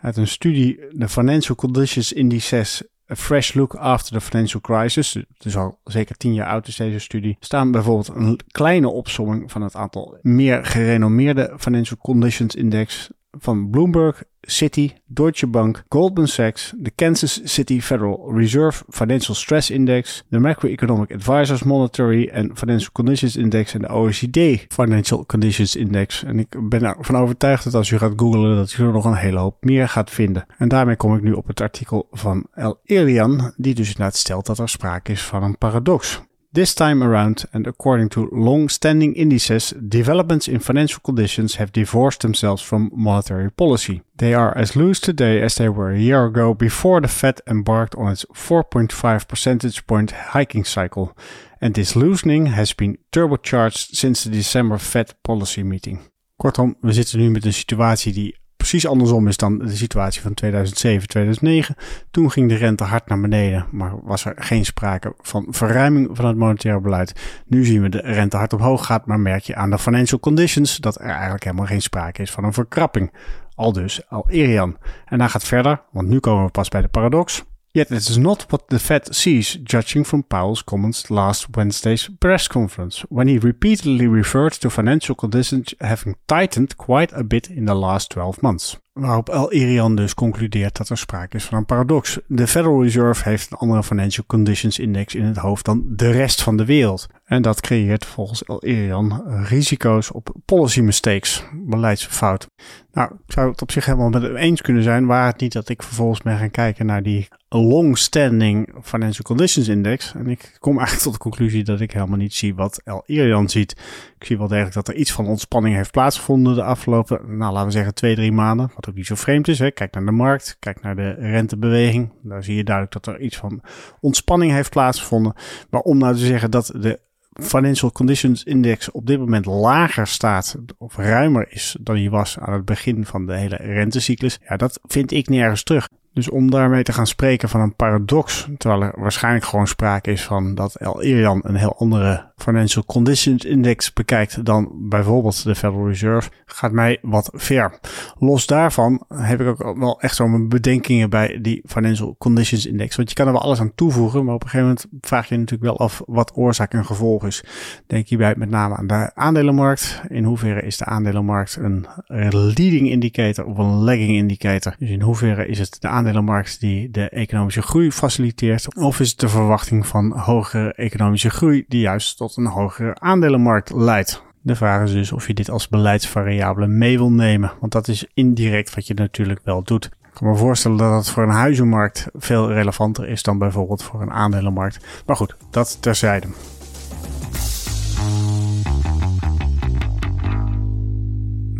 uit 0.00 0.16
een 0.16 0.28
studie 0.28 0.80
de 0.90 1.08
Financial 1.08 1.56
Conditions 1.56 2.12
Indices 2.12 2.82
A 3.10 3.16
Fresh 3.16 3.54
Look 3.54 3.74
After 3.74 4.12
the 4.12 4.20
Financial 4.20 4.60
Crisis, 4.60 5.12
het 5.12 5.44
is 5.44 5.56
al 5.56 5.80
zeker 5.84 6.16
tien 6.16 6.34
jaar 6.34 6.48
oud 6.48 6.68
is 6.68 6.76
deze 6.76 6.98
studie, 6.98 7.36
staan 7.40 7.70
bijvoorbeeld 7.70 8.08
een 8.08 8.40
kleine 8.46 8.88
opsomming 8.88 9.50
van 9.50 9.62
het 9.62 9.74
aantal 9.74 10.18
meer 10.22 10.64
gerenommeerde 10.64 11.54
Financial 11.58 11.98
Conditions 11.98 12.54
Index 12.54 13.10
van 13.38 13.70
Bloomberg, 13.70 14.22
Citi, 14.40 14.94
Deutsche 15.06 15.46
Bank, 15.46 15.84
Goldman 15.88 16.28
Sachs, 16.28 16.72
de 16.76 16.90
Kansas 16.90 17.40
City 17.44 17.80
Federal 17.80 18.32
Reserve 18.34 18.84
Financial 18.88 19.34
Stress 19.34 19.70
Index, 19.70 20.24
de 20.28 20.38
Macroeconomic 20.38 21.14
Advisors 21.14 21.62
Monetary 21.62 22.30
and 22.34 22.58
Financial 22.58 22.92
Conditions 22.92 23.36
Index 23.36 23.74
en 23.74 23.80
de 23.80 23.88
OECD 23.88 24.66
Financial 24.68 25.26
Conditions 25.26 25.76
Index. 25.76 26.24
En 26.24 26.38
ik 26.38 26.68
ben 26.68 26.82
ervan 26.82 27.16
overtuigd 27.16 27.64
dat 27.64 27.74
als 27.74 27.90
u 27.90 27.98
gaat 27.98 28.12
googlen 28.16 28.56
dat 28.56 28.76
u 28.78 28.84
er 28.84 28.92
nog 28.92 29.04
een 29.04 29.14
hele 29.14 29.38
hoop 29.38 29.56
meer 29.60 29.88
gaat 29.88 30.10
vinden. 30.10 30.46
En 30.58 30.68
daarmee 30.68 30.96
kom 30.96 31.16
ik 31.16 31.22
nu 31.22 31.32
op 31.32 31.46
het 31.46 31.60
artikel 31.60 32.08
van 32.10 32.46
El 32.54 32.80
Elian, 32.84 33.52
die 33.56 33.74
dus 33.74 33.86
inderdaad 33.86 34.16
stelt 34.16 34.46
dat 34.46 34.58
er 34.58 34.68
sprake 34.68 35.12
is 35.12 35.22
van 35.22 35.42
een 35.42 35.58
paradox. 35.58 36.20
This 36.52 36.74
time 36.74 37.00
around, 37.00 37.44
and 37.52 37.64
according 37.68 38.08
to 38.08 38.28
long 38.32 38.68
standing 38.68 39.14
indices, 39.14 39.70
developments 39.70 40.48
in 40.48 40.58
financial 40.58 41.00
conditions 41.00 41.54
have 41.54 41.70
divorced 41.70 42.22
themselves 42.22 42.60
from 42.60 42.90
monetary 42.92 43.52
policy. 43.52 44.02
They 44.16 44.34
are 44.34 44.52
as 44.58 44.74
loose 44.74 44.98
today 44.98 45.40
as 45.42 45.54
they 45.54 45.68
were 45.68 45.92
a 45.92 45.98
year 46.00 46.24
ago 46.24 46.52
before 46.52 47.00
the 47.00 47.06
Fed 47.06 47.40
embarked 47.46 47.94
on 47.94 48.10
its 48.10 48.24
4.5 48.34 49.28
percentage 49.28 49.86
point 49.86 50.10
hiking 50.10 50.64
cycle, 50.64 51.16
and 51.60 51.74
this 51.74 51.94
loosening 51.94 52.46
has 52.46 52.72
been 52.72 52.98
turbocharged 53.12 53.94
since 53.94 54.24
the 54.24 54.30
December 54.30 54.78
Fed 54.78 55.14
policy 55.22 55.62
meeting. 55.62 56.00
Kortom, 56.36 56.74
we 56.80 56.92
zitten 56.92 57.18
nu 57.18 57.30
met 57.30 57.44
een 57.44 57.52
situatie 57.52 58.12
die 58.12 58.36
precies 58.60 58.86
andersom 58.86 59.28
is 59.28 59.36
dan 59.36 59.58
de 59.58 59.76
situatie 59.76 60.20
van 60.20 60.34
2007, 60.34 61.08
2009. 61.08 61.76
Toen 62.10 62.30
ging 62.30 62.48
de 62.48 62.54
rente 62.54 62.84
hard 62.84 63.08
naar 63.08 63.20
beneden, 63.20 63.66
maar 63.70 63.92
was 64.02 64.24
er 64.24 64.34
geen 64.36 64.64
sprake 64.64 65.14
van 65.20 65.46
verruiming 65.48 66.08
van 66.12 66.24
het 66.24 66.36
monetaire 66.36 66.80
beleid. 66.80 67.42
Nu 67.46 67.64
zien 67.64 67.82
we 67.82 67.88
de 67.88 68.00
rente 68.00 68.36
hard 68.36 68.52
omhoog 68.52 68.86
gaat, 68.86 69.06
maar 69.06 69.20
merk 69.20 69.42
je 69.42 69.54
aan 69.54 69.70
de 69.70 69.78
financial 69.78 70.20
conditions 70.20 70.76
dat 70.76 71.00
er 71.00 71.06
eigenlijk 71.06 71.44
helemaal 71.44 71.66
geen 71.66 71.82
sprake 71.82 72.22
is 72.22 72.30
van 72.30 72.44
een 72.44 72.52
verkrapping. 72.52 73.12
Al 73.54 73.72
dus 73.72 74.08
al 74.08 74.24
Erian. 74.28 74.76
En 75.04 75.18
dan 75.18 75.30
gaat 75.30 75.44
verder, 75.44 75.82
want 75.90 76.08
nu 76.08 76.18
komen 76.18 76.44
we 76.44 76.50
pas 76.50 76.68
bij 76.68 76.80
de 76.80 76.88
paradox. 76.88 77.44
Yet 77.72 77.92
it 77.92 78.10
is 78.10 78.18
not 78.18 78.50
what 78.50 78.68
the 78.68 78.80
Fed 78.80 79.14
sees, 79.14 79.54
judging 79.54 80.02
from 80.02 80.24
Powell's 80.24 80.60
comments 80.60 81.08
last 81.08 81.56
Wednesday's 81.56 82.08
press 82.20 82.48
conference, 82.48 83.00
when 83.10 83.28
he 83.28 83.38
repeatedly 83.38 84.08
referred 84.08 84.54
to 84.54 84.70
financial 84.70 85.14
conditions 85.14 85.72
having 85.80 86.16
tightened 86.26 86.76
quite 86.76 87.12
a 87.12 87.22
bit 87.22 87.48
in 87.48 87.66
the 87.66 87.76
last 87.76 88.10
12 88.10 88.42
months. 88.42 88.76
Waarop 89.00 89.28
El 89.28 89.52
Irian 89.52 89.96
dus 89.96 90.14
concludeert 90.14 90.76
dat 90.76 90.88
er 90.88 90.98
sprake 90.98 91.36
is 91.36 91.44
van 91.44 91.58
een 91.58 91.66
paradox. 91.66 92.18
De 92.26 92.46
Federal 92.46 92.82
Reserve 92.82 93.28
heeft 93.28 93.50
een 93.50 93.56
andere 93.56 93.82
Financial 93.82 94.24
Conditions 94.26 94.78
Index 94.78 95.14
in 95.14 95.24
het 95.24 95.36
hoofd 95.36 95.64
dan 95.64 95.84
de 95.86 96.10
rest 96.10 96.42
van 96.42 96.56
de 96.56 96.64
wereld. 96.64 97.06
En 97.24 97.42
dat 97.42 97.60
creëert 97.60 98.04
volgens 98.04 98.44
El 98.44 98.64
Irian 98.64 99.22
risico's 99.44 100.14
op 100.14 100.34
policy 100.44 100.80
mistakes, 100.80 101.44
beleidsfout. 101.52 102.48
Nou, 102.92 103.10
ik 103.26 103.32
zou 103.32 103.50
het 103.50 103.62
op 103.62 103.70
zich 103.70 103.84
helemaal 103.84 104.10
met 104.10 104.22
hem 104.22 104.36
eens 104.36 104.60
kunnen 104.60 104.82
zijn, 104.82 105.06
waar 105.06 105.26
het 105.26 105.40
niet 105.40 105.52
dat 105.52 105.68
ik 105.68 105.82
vervolgens 105.82 106.22
ben 106.22 106.38
gaan 106.38 106.50
kijken 106.50 106.86
naar 106.86 107.02
die 107.02 107.28
long-standing 107.48 108.74
Financial 108.82 109.22
Conditions 109.24 109.68
Index. 109.68 110.14
En 110.14 110.26
ik 110.26 110.56
kom 110.58 110.76
eigenlijk 110.76 111.02
tot 111.02 111.12
de 111.12 111.18
conclusie 111.18 111.64
dat 111.64 111.80
ik 111.80 111.92
helemaal 111.92 112.18
niet 112.18 112.34
zie 112.34 112.54
wat 112.54 112.80
El 112.84 113.02
Irian 113.06 113.48
ziet. 113.48 113.76
Ik 114.20 114.26
zie 114.26 114.38
wel 114.38 114.48
degelijk 114.48 114.74
dat 114.74 114.88
er 114.88 114.94
iets 114.94 115.12
van 115.12 115.26
ontspanning 115.26 115.74
heeft 115.74 115.90
plaatsgevonden 115.90 116.54
de 116.54 116.62
afgelopen, 116.62 117.36
nou 117.36 117.52
laten 117.52 117.66
we 117.66 117.72
zeggen, 117.72 117.94
twee, 117.94 118.14
drie 118.14 118.32
maanden. 118.32 118.70
Wat 118.74 118.88
ook 118.88 118.94
niet 118.94 119.06
zo 119.06 119.14
vreemd 119.14 119.48
is. 119.48 119.58
Hè. 119.58 119.70
Kijk 119.70 119.94
naar 119.94 120.04
de 120.04 120.10
markt, 120.10 120.56
kijk 120.58 120.82
naar 120.82 120.96
de 120.96 121.10
rentebeweging. 121.10 122.12
Daar 122.22 122.44
zie 122.44 122.56
je 122.56 122.64
duidelijk 122.64 123.04
dat 123.04 123.14
er 123.14 123.20
iets 123.20 123.36
van 123.36 123.62
ontspanning 124.00 124.52
heeft 124.52 124.70
plaatsgevonden. 124.70 125.34
Maar 125.70 125.80
om 125.80 125.98
nou 125.98 126.14
te 126.14 126.26
zeggen 126.26 126.50
dat 126.50 126.72
de 126.76 127.00
Financial 127.32 127.92
Conditions 127.92 128.44
Index 128.44 128.90
op 128.90 129.06
dit 129.06 129.18
moment 129.18 129.46
lager 129.46 130.06
staat 130.06 130.56
of 130.78 130.96
ruimer 130.96 131.46
is 131.52 131.76
dan 131.80 131.94
die 131.94 132.10
was 132.10 132.38
aan 132.38 132.52
het 132.52 132.64
begin 132.64 133.06
van 133.06 133.26
de 133.26 133.36
hele 133.36 133.56
rentecyclus, 133.56 134.38
ja, 134.48 134.56
dat 134.56 134.80
vind 134.82 135.12
ik 135.12 135.28
nergens 135.28 135.62
terug. 135.62 135.88
Dus 136.12 136.30
om 136.30 136.50
daarmee 136.50 136.82
te 136.82 136.92
gaan 136.92 137.06
spreken 137.06 137.48
van 137.48 137.60
een 137.60 137.76
paradox, 137.76 138.48
terwijl 138.58 138.82
er 138.82 139.00
waarschijnlijk 139.00 139.44
gewoon 139.44 139.66
sprake 139.66 140.10
is 140.10 140.24
van 140.24 140.54
dat 140.54 140.74
El 140.74 141.02
Irian 141.02 141.40
een 141.42 141.54
heel 141.54 141.78
andere 141.78 142.29
Financial 142.42 142.84
Conditions 142.84 143.44
Index 143.44 143.92
bekijkt 143.92 144.44
dan 144.44 144.70
bijvoorbeeld 144.74 145.44
de 145.44 145.54
Federal 145.54 145.86
Reserve, 145.86 146.30
gaat 146.46 146.72
mij 146.72 146.98
wat 147.02 147.30
ver. 147.34 147.78
Los 148.18 148.46
daarvan 148.46 149.04
heb 149.14 149.40
ik 149.40 149.46
ook 149.46 149.78
wel 149.78 150.00
echt 150.00 150.16
zo'n 150.16 150.48
bedenkingen 150.48 151.10
bij 151.10 151.38
die 151.42 151.62
Financial 151.66 152.14
Conditions 152.18 152.66
Index. 152.66 152.96
Want 152.96 153.08
je 153.08 153.14
kan 153.14 153.26
er 153.26 153.32
wel 153.32 153.42
alles 153.42 153.60
aan 153.60 153.74
toevoegen, 153.74 154.24
maar 154.24 154.34
op 154.34 154.42
een 154.42 154.48
gegeven 154.48 154.66
moment 154.68 154.86
vraag 155.00 155.28
je 155.28 155.36
natuurlijk 155.36 155.70
wel 155.70 155.78
af 155.78 156.02
wat 156.06 156.32
oorzaak 156.34 156.72
en 156.72 156.84
gevolg 156.84 157.26
is. 157.26 157.44
Denk 157.86 158.08
hierbij 158.08 158.34
met 158.36 158.50
name 158.50 158.76
aan 158.76 158.86
de 158.86 159.10
aandelenmarkt. 159.14 160.00
In 160.08 160.24
hoeverre 160.24 160.62
is 160.62 160.76
de 160.76 160.84
aandelenmarkt 160.84 161.56
een 161.56 161.86
leading 162.30 162.90
indicator 162.90 163.44
of 163.44 163.58
een 163.58 163.72
lagging 163.84 164.10
indicator? 164.10 164.74
Dus 164.78 164.90
in 164.90 165.00
hoeverre 165.00 165.46
is 165.46 165.58
het 165.58 165.76
de 165.80 165.88
aandelenmarkt 165.88 166.60
die 166.60 166.90
de 166.90 167.08
economische 167.08 167.62
groei 167.62 167.92
faciliteert? 167.92 168.76
Of 168.76 169.00
is 169.00 169.10
het 169.10 169.20
de 169.20 169.28
verwachting 169.28 169.86
van 169.86 170.12
hogere 170.12 170.72
economische 170.72 171.30
groei 171.30 171.64
die 171.68 171.80
juist 171.80 172.16
tot 172.16 172.29
een 172.36 172.46
hogere 172.46 172.94
aandelenmarkt 172.98 173.72
leidt. 173.74 174.22
De 174.42 174.56
vraag 174.56 174.82
is 174.82 174.92
dus 174.92 175.12
of 175.12 175.26
je 175.26 175.34
dit 175.34 175.50
als 175.50 175.68
beleidsvariabele 175.68 176.66
mee 176.66 176.98
wil 176.98 177.10
nemen, 177.10 177.52
want 177.60 177.72
dat 177.72 177.88
is 177.88 178.06
indirect 178.14 178.74
wat 178.74 178.86
je 178.86 178.94
natuurlijk 178.94 179.40
wel 179.44 179.62
doet. 179.62 179.84
Ik 179.84 180.16
kan 180.16 180.28
me 180.28 180.36
voorstellen 180.36 180.78
dat 180.78 180.92
het 180.92 181.10
voor 181.10 181.22
een 181.22 181.28
huizenmarkt 181.28 182.06
veel 182.14 182.52
relevanter 182.52 183.08
is 183.08 183.22
dan 183.22 183.38
bijvoorbeeld 183.38 183.82
voor 183.82 184.02
een 184.02 184.12
aandelenmarkt. 184.12 184.86
Maar 185.06 185.16
goed, 185.16 185.36
dat 185.50 185.82
terzijde. 185.82 186.26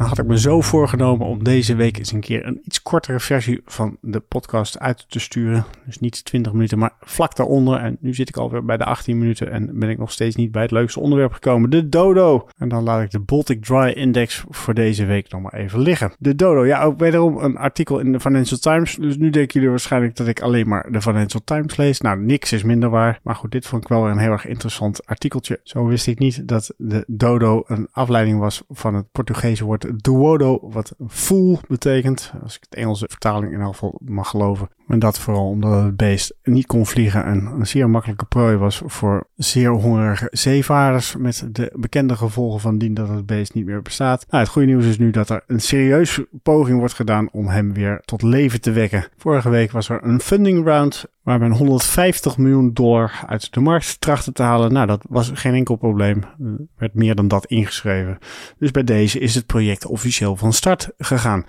Nou 0.00 0.12
had 0.12 0.20
ik 0.20 0.26
me 0.26 0.38
zo 0.38 0.60
voorgenomen 0.60 1.26
om 1.26 1.44
deze 1.44 1.74
week 1.74 1.98
eens 1.98 2.12
een 2.12 2.20
keer 2.20 2.46
een 2.46 2.60
iets 2.64 2.82
kortere 2.82 3.20
versie 3.20 3.60
van 3.64 3.96
de 4.00 4.20
podcast 4.20 4.78
uit 4.78 5.04
te 5.08 5.18
sturen. 5.20 5.64
Dus 5.86 5.98
niet 5.98 6.24
20 6.24 6.52
minuten, 6.52 6.78
maar 6.78 6.92
vlak 7.00 7.36
daaronder. 7.36 7.78
En 7.78 7.96
nu 8.00 8.14
zit 8.14 8.28
ik 8.28 8.36
alweer 8.36 8.64
bij 8.64 8.76
de 8.76 8.84
18 8.84 9.18
minuten 9.18 9.50
en 9.50 9.78
ben 9.78 9.88
ik 9.88 9.98
nog 9.98 10.12
steeds 10.12 10.36
niet 10.36 10.52
bij 10.52 10.62
het 10.62 10.70
leukste 10.70 11.00
onderwerp 11.00 11.32
gekomen. 11.32 11.70
De 11.70 11.88
dodo. 11.88 12.48
En 12.58 12.68
dan 12.68 12.82
laat 12.82 13.02
ik 13.02 13.10
de 13.10 13.18
Baltic 13.18 13.64
Dry 13.64 13.90
Index 13.90 14.44
voor 14.48 14.74
deze 14.74 15.04
week 15.04 15.30
nog 15.30 15.42
maar 15.42 15.54
even 15.54 15.80
liggen. 15.80 16.12
De 16.18 16.34
dodo. 16.34 16.66
Ja, 16.66 16.82
ook 16.82 16.98
wederom 16.98 17.38
een 17.38 17.56
artikel 17.56 17.98
in 17.98 18.12
de 18.12 18.20
Financial 18.20 18.58
Times. 18.58 18.96
Dus 18.96 19.16
nu 19.16 19.30
denken 19.30 19.52
jullie 19.52 19.70
waarschijnlijk 19.70 20.16
dat 20.16 20.26
ik 20.26 20.40
alleen 20.40 20.68
maar 20.68 20.92
de 20.92 21.02
Financial 21.02 21.42
Times 21.44 21.76
lees. 21.76 22.00
Nou, 22.00 22.18
niks 22.18 22.52
is 22.52 22.62
minder 22.62 22.90
waar. 22.90 23.20
Maar 23.22 23.34
goed, 23.34 23.52
dit 23.52 23.66
vond 23.66 23.82
ik 23.82 23.88
wel 23.88 24.08
een 24.08 24.18
heel 24.18 24.32
erg 24.32 24.46
interessant 24.46 25.06
artikeltje. 25.06 25.60
Zo 25.62 25.86
wist 25.86 26.06
ik 26.06 26.18
niet 26.18 26.48
dat 26.48 26.74
de 26.76 27.04
dodo 27.06 27.62
een 27.66 27.88
afleiding 27.92 28.38
was 28.38 28.62
van 28.68 28.94
het 28.94 29.06
Portugese 29.12 29.64
woord 29.64 29.88
duodo, 29.96 30.59
wat 30.62 30.94
fool 31.09 31.59
betekent. 31.68 32.33
Als 32.42 32.57
ik 32.57 32.66
de 32.68 32.76
Engelse 32.76 33.07
vertaling 33.09 33.53
in 33.53 33.61
elk 33.61 33.72
geval 33.72 34.00
mag 34.05 34.29
geloven. 34.29 34.68
En 34.90 34.98
dat 34.98 35.18
vooral 35.18 35.48
omdat 35.48 35.83
het 35.83 35.96
beest 35.96 36.35
niet 36.42 36.66
kon 36.66 36.87
vliegen 36.87 37.24
en 37.24 37.46
een 37.46 37.66
zeer 37.66 37.90
makkelijke 37.90 38.24
prooi 38.24 38.57
was 38.57 38.83
voor 38.85 39.26
zeer 39.37 39.70
hongerige 39.70 40.29
zeevaarders. 40.31 41.16
Met 41.16 41.48
de 41.53 41.72
bekende 41.74 42.16
gevolgen 42.16 42.61
van 42.61 42.79
dien 42.79 42.94
dat 42.94 43.09
het 43.09 43.26
beest 43.26 43.55
niet 43.55 43.66
meer 43.66 43.83
bestaat. 43.83 44.26
Nou, 44.29 44.42
het 44.42 44.53
goede 44.53 44.66
nieuws 44.68 44.85
is 44.85 44.98
nu 44.98 45.11
dat 45.11 45.29
er 45.29 45.42
een 45.46 45.61
serieuze 45.61 46.29
poging 46.42 46.79
wordt 46.79 46.94
gedaan 46.94 47.29
om 47.33 47.46
hem 47.46 47.72
weer 47.72 48.00
tot 48.05 48.22
leven 48.22 48.61
te 48.61 48.70
wekken. 48.70 49.07
Vorige 49.16 49.50
week 49.50 49.70
was 49.70 49.88
er 49.88 50.05
een 50.05 50.20
funding 50.20 50.64
round 50.64 51.07
waar 51.22 51.38
men 51.38 51.53
150 51.53 52.37
miljoen 52.37 52.72
dollar 52.72 53.24
uit 53.26 53.53
de 53.53 53.61
markt 53.61 54.00
trachtte 54.00 54.33
te 54.33 54.42
halen. 54.42 54.72
Nou, 54.72 54.87
dat 54.87 55.05
was 55.09 55.31
geen 55.35 55.55
enkel 55.55 55.76
probleem. 55.76 56.22
Er 56.22 56.66
werd 56.76 56.94
meer 56.94 57.14
dan 57.14 57.29
dat 57.29 57.46
ingeschreven. 57.46 58.18
Dus 58.59 58.70
bij 58.70 58.85
deze 58.85 59.18
is 59.18 59.35
het 59.35 59.46
project 59.46 59.87
officieel 59.87 60.37
van 60.37 60.53
start 60.53 60.90
gegaan. 60.98 61.44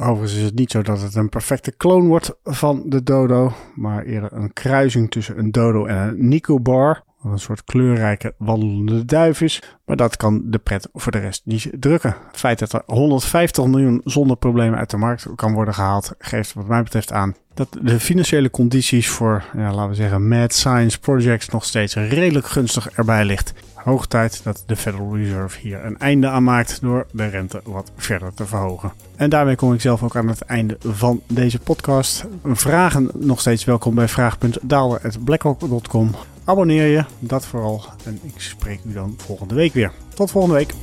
Overigens 0.00 0.34
is 0.34 0.42
het 0.42 0.54
niet 0.54 0.70
zo 0.70 0.82
dat 0.82 1.02
het 1.02 1.14
een 1.14 1.28
perfecte 1.28 1.72
kloon 1.72 2.06
wordt 2.06 2.34
van 2.44 2.82
de 2.86 3.02
dodo, 3.02 3.52
maar 3.74 4.04
eerder 4.04 4.32
een 4.32 4.52
kruising 4.52 5.10
tussen 5.10 5.38
een 5.38 5.50
dodo 5.50 5.84
en 5.84 5.96
een 5.96 6.28
Nicobar. 6.28 7.02
Wat 7.20 7.32
een 7.32 7.38
soort 7.38 7.64
kleurrijke 7.64 8.34
wandelende 8.38 9.04
duif 9.04 9.40
is. 9.40 9.62
Maar 9.84 9.96
dat 9.96 10.16
kan 10.16 10.42
de 10.44 10.58
pret 10.58 10.88
voor 10.92 11.12
de 11.12 11.18
rest 11.18 11.42
niet 11.44 11.70
drukken. 11.78 12.16
Het 12.26 12.36
feit 12.36 12.58
dat 12.58 12.72
er 12.72 12.82
150 12.86 13.66
miljoen 13.66 14.00
zonder 14.04 14.36
problemen 14.36 14.78
uit 14.78 14.90
de 14.90 14.96
markt 14.96 15.26
kan 15.34 15.52
worden 15.52 15.74
gehaald, 15.74 16.14
geeft 16.18 16.54
wat 16.54 16.66
mij 16.66 16.82
betreft 16.82 17.12
aan 17.12 17.34
dat 17.54 17.76
de 17.82 18.00
financiële 18.00 18.50
condities 18.50 19.08
voor, 19.08 19.44
ja, 19.56 19.74
laten 19.74 19.88
we 19.88 19.94
zeggen, 19.94 20.28
mad 20.28 20.52
science 20.52 20.98
projects 20.98 21.48
nog 21.48 21.64
steeds 21.64 21.94
redelijk 21.94 22.46
gunstig 22.46 22.90
erbij 22.90 23.24
ligt. 23.24 23.52
Hoog 23.84 24.06
tijd 24.06 24.44
dat 24.44 24.62
de 24.66 24.76
Federal 24.76 25.16
Reserve 25.16 25.58
hier 25.60 25.84
een 25.84 25.98
einde 25.98 26.28
aan 26.28 26.44
maakt 26.44 26.80
door 26.80 27.06
de 27.12 27.26
rente 27.26 27.60
wat 27.64 27.90
verder 27.96 28.34
te 28.34 28.46
verhogen. 28.46 28.92
En 29.16 29.30
daarmee 29.30 29.56
kom 29.56 29.72
ik 29.72 29.80
zelf 29.80 30.02
ook 30.02 30.16
aan 30.16 30.28
het 30.28 30.40
einde 30.40 30.76
van 30.80 31.20
deze 31.26 31.58
podcast. 31.58 32.24
Vragen 32.44 33.10
nog 33.14 33.40
steeds 33.40 33.64
welkom 33.64 33.94
bij 33.94 34.08
vraag.daalder.blackrock.com. 34.08 36.10
Abonneer 36.44 36.86
je, 36.86 37.04
dat 37.18 37.46
vooral. 37.46 37.84
En 38.04 38.18
ik 38.22 38.34
spreek 38.36 38.80
u 38.84 38.92
dan 38.92 39.14
volgende 39.16 39.54
week 39.54 39.72
weer. 39.72 39.92
Tot 40.14 40.30
volgende 40.30 40.56
week. 40.56 40.74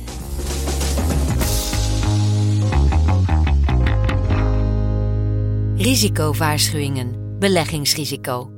Risicowaarschuwingen. 5.76 7.38
Beleggingsrisico. 7.38 8.57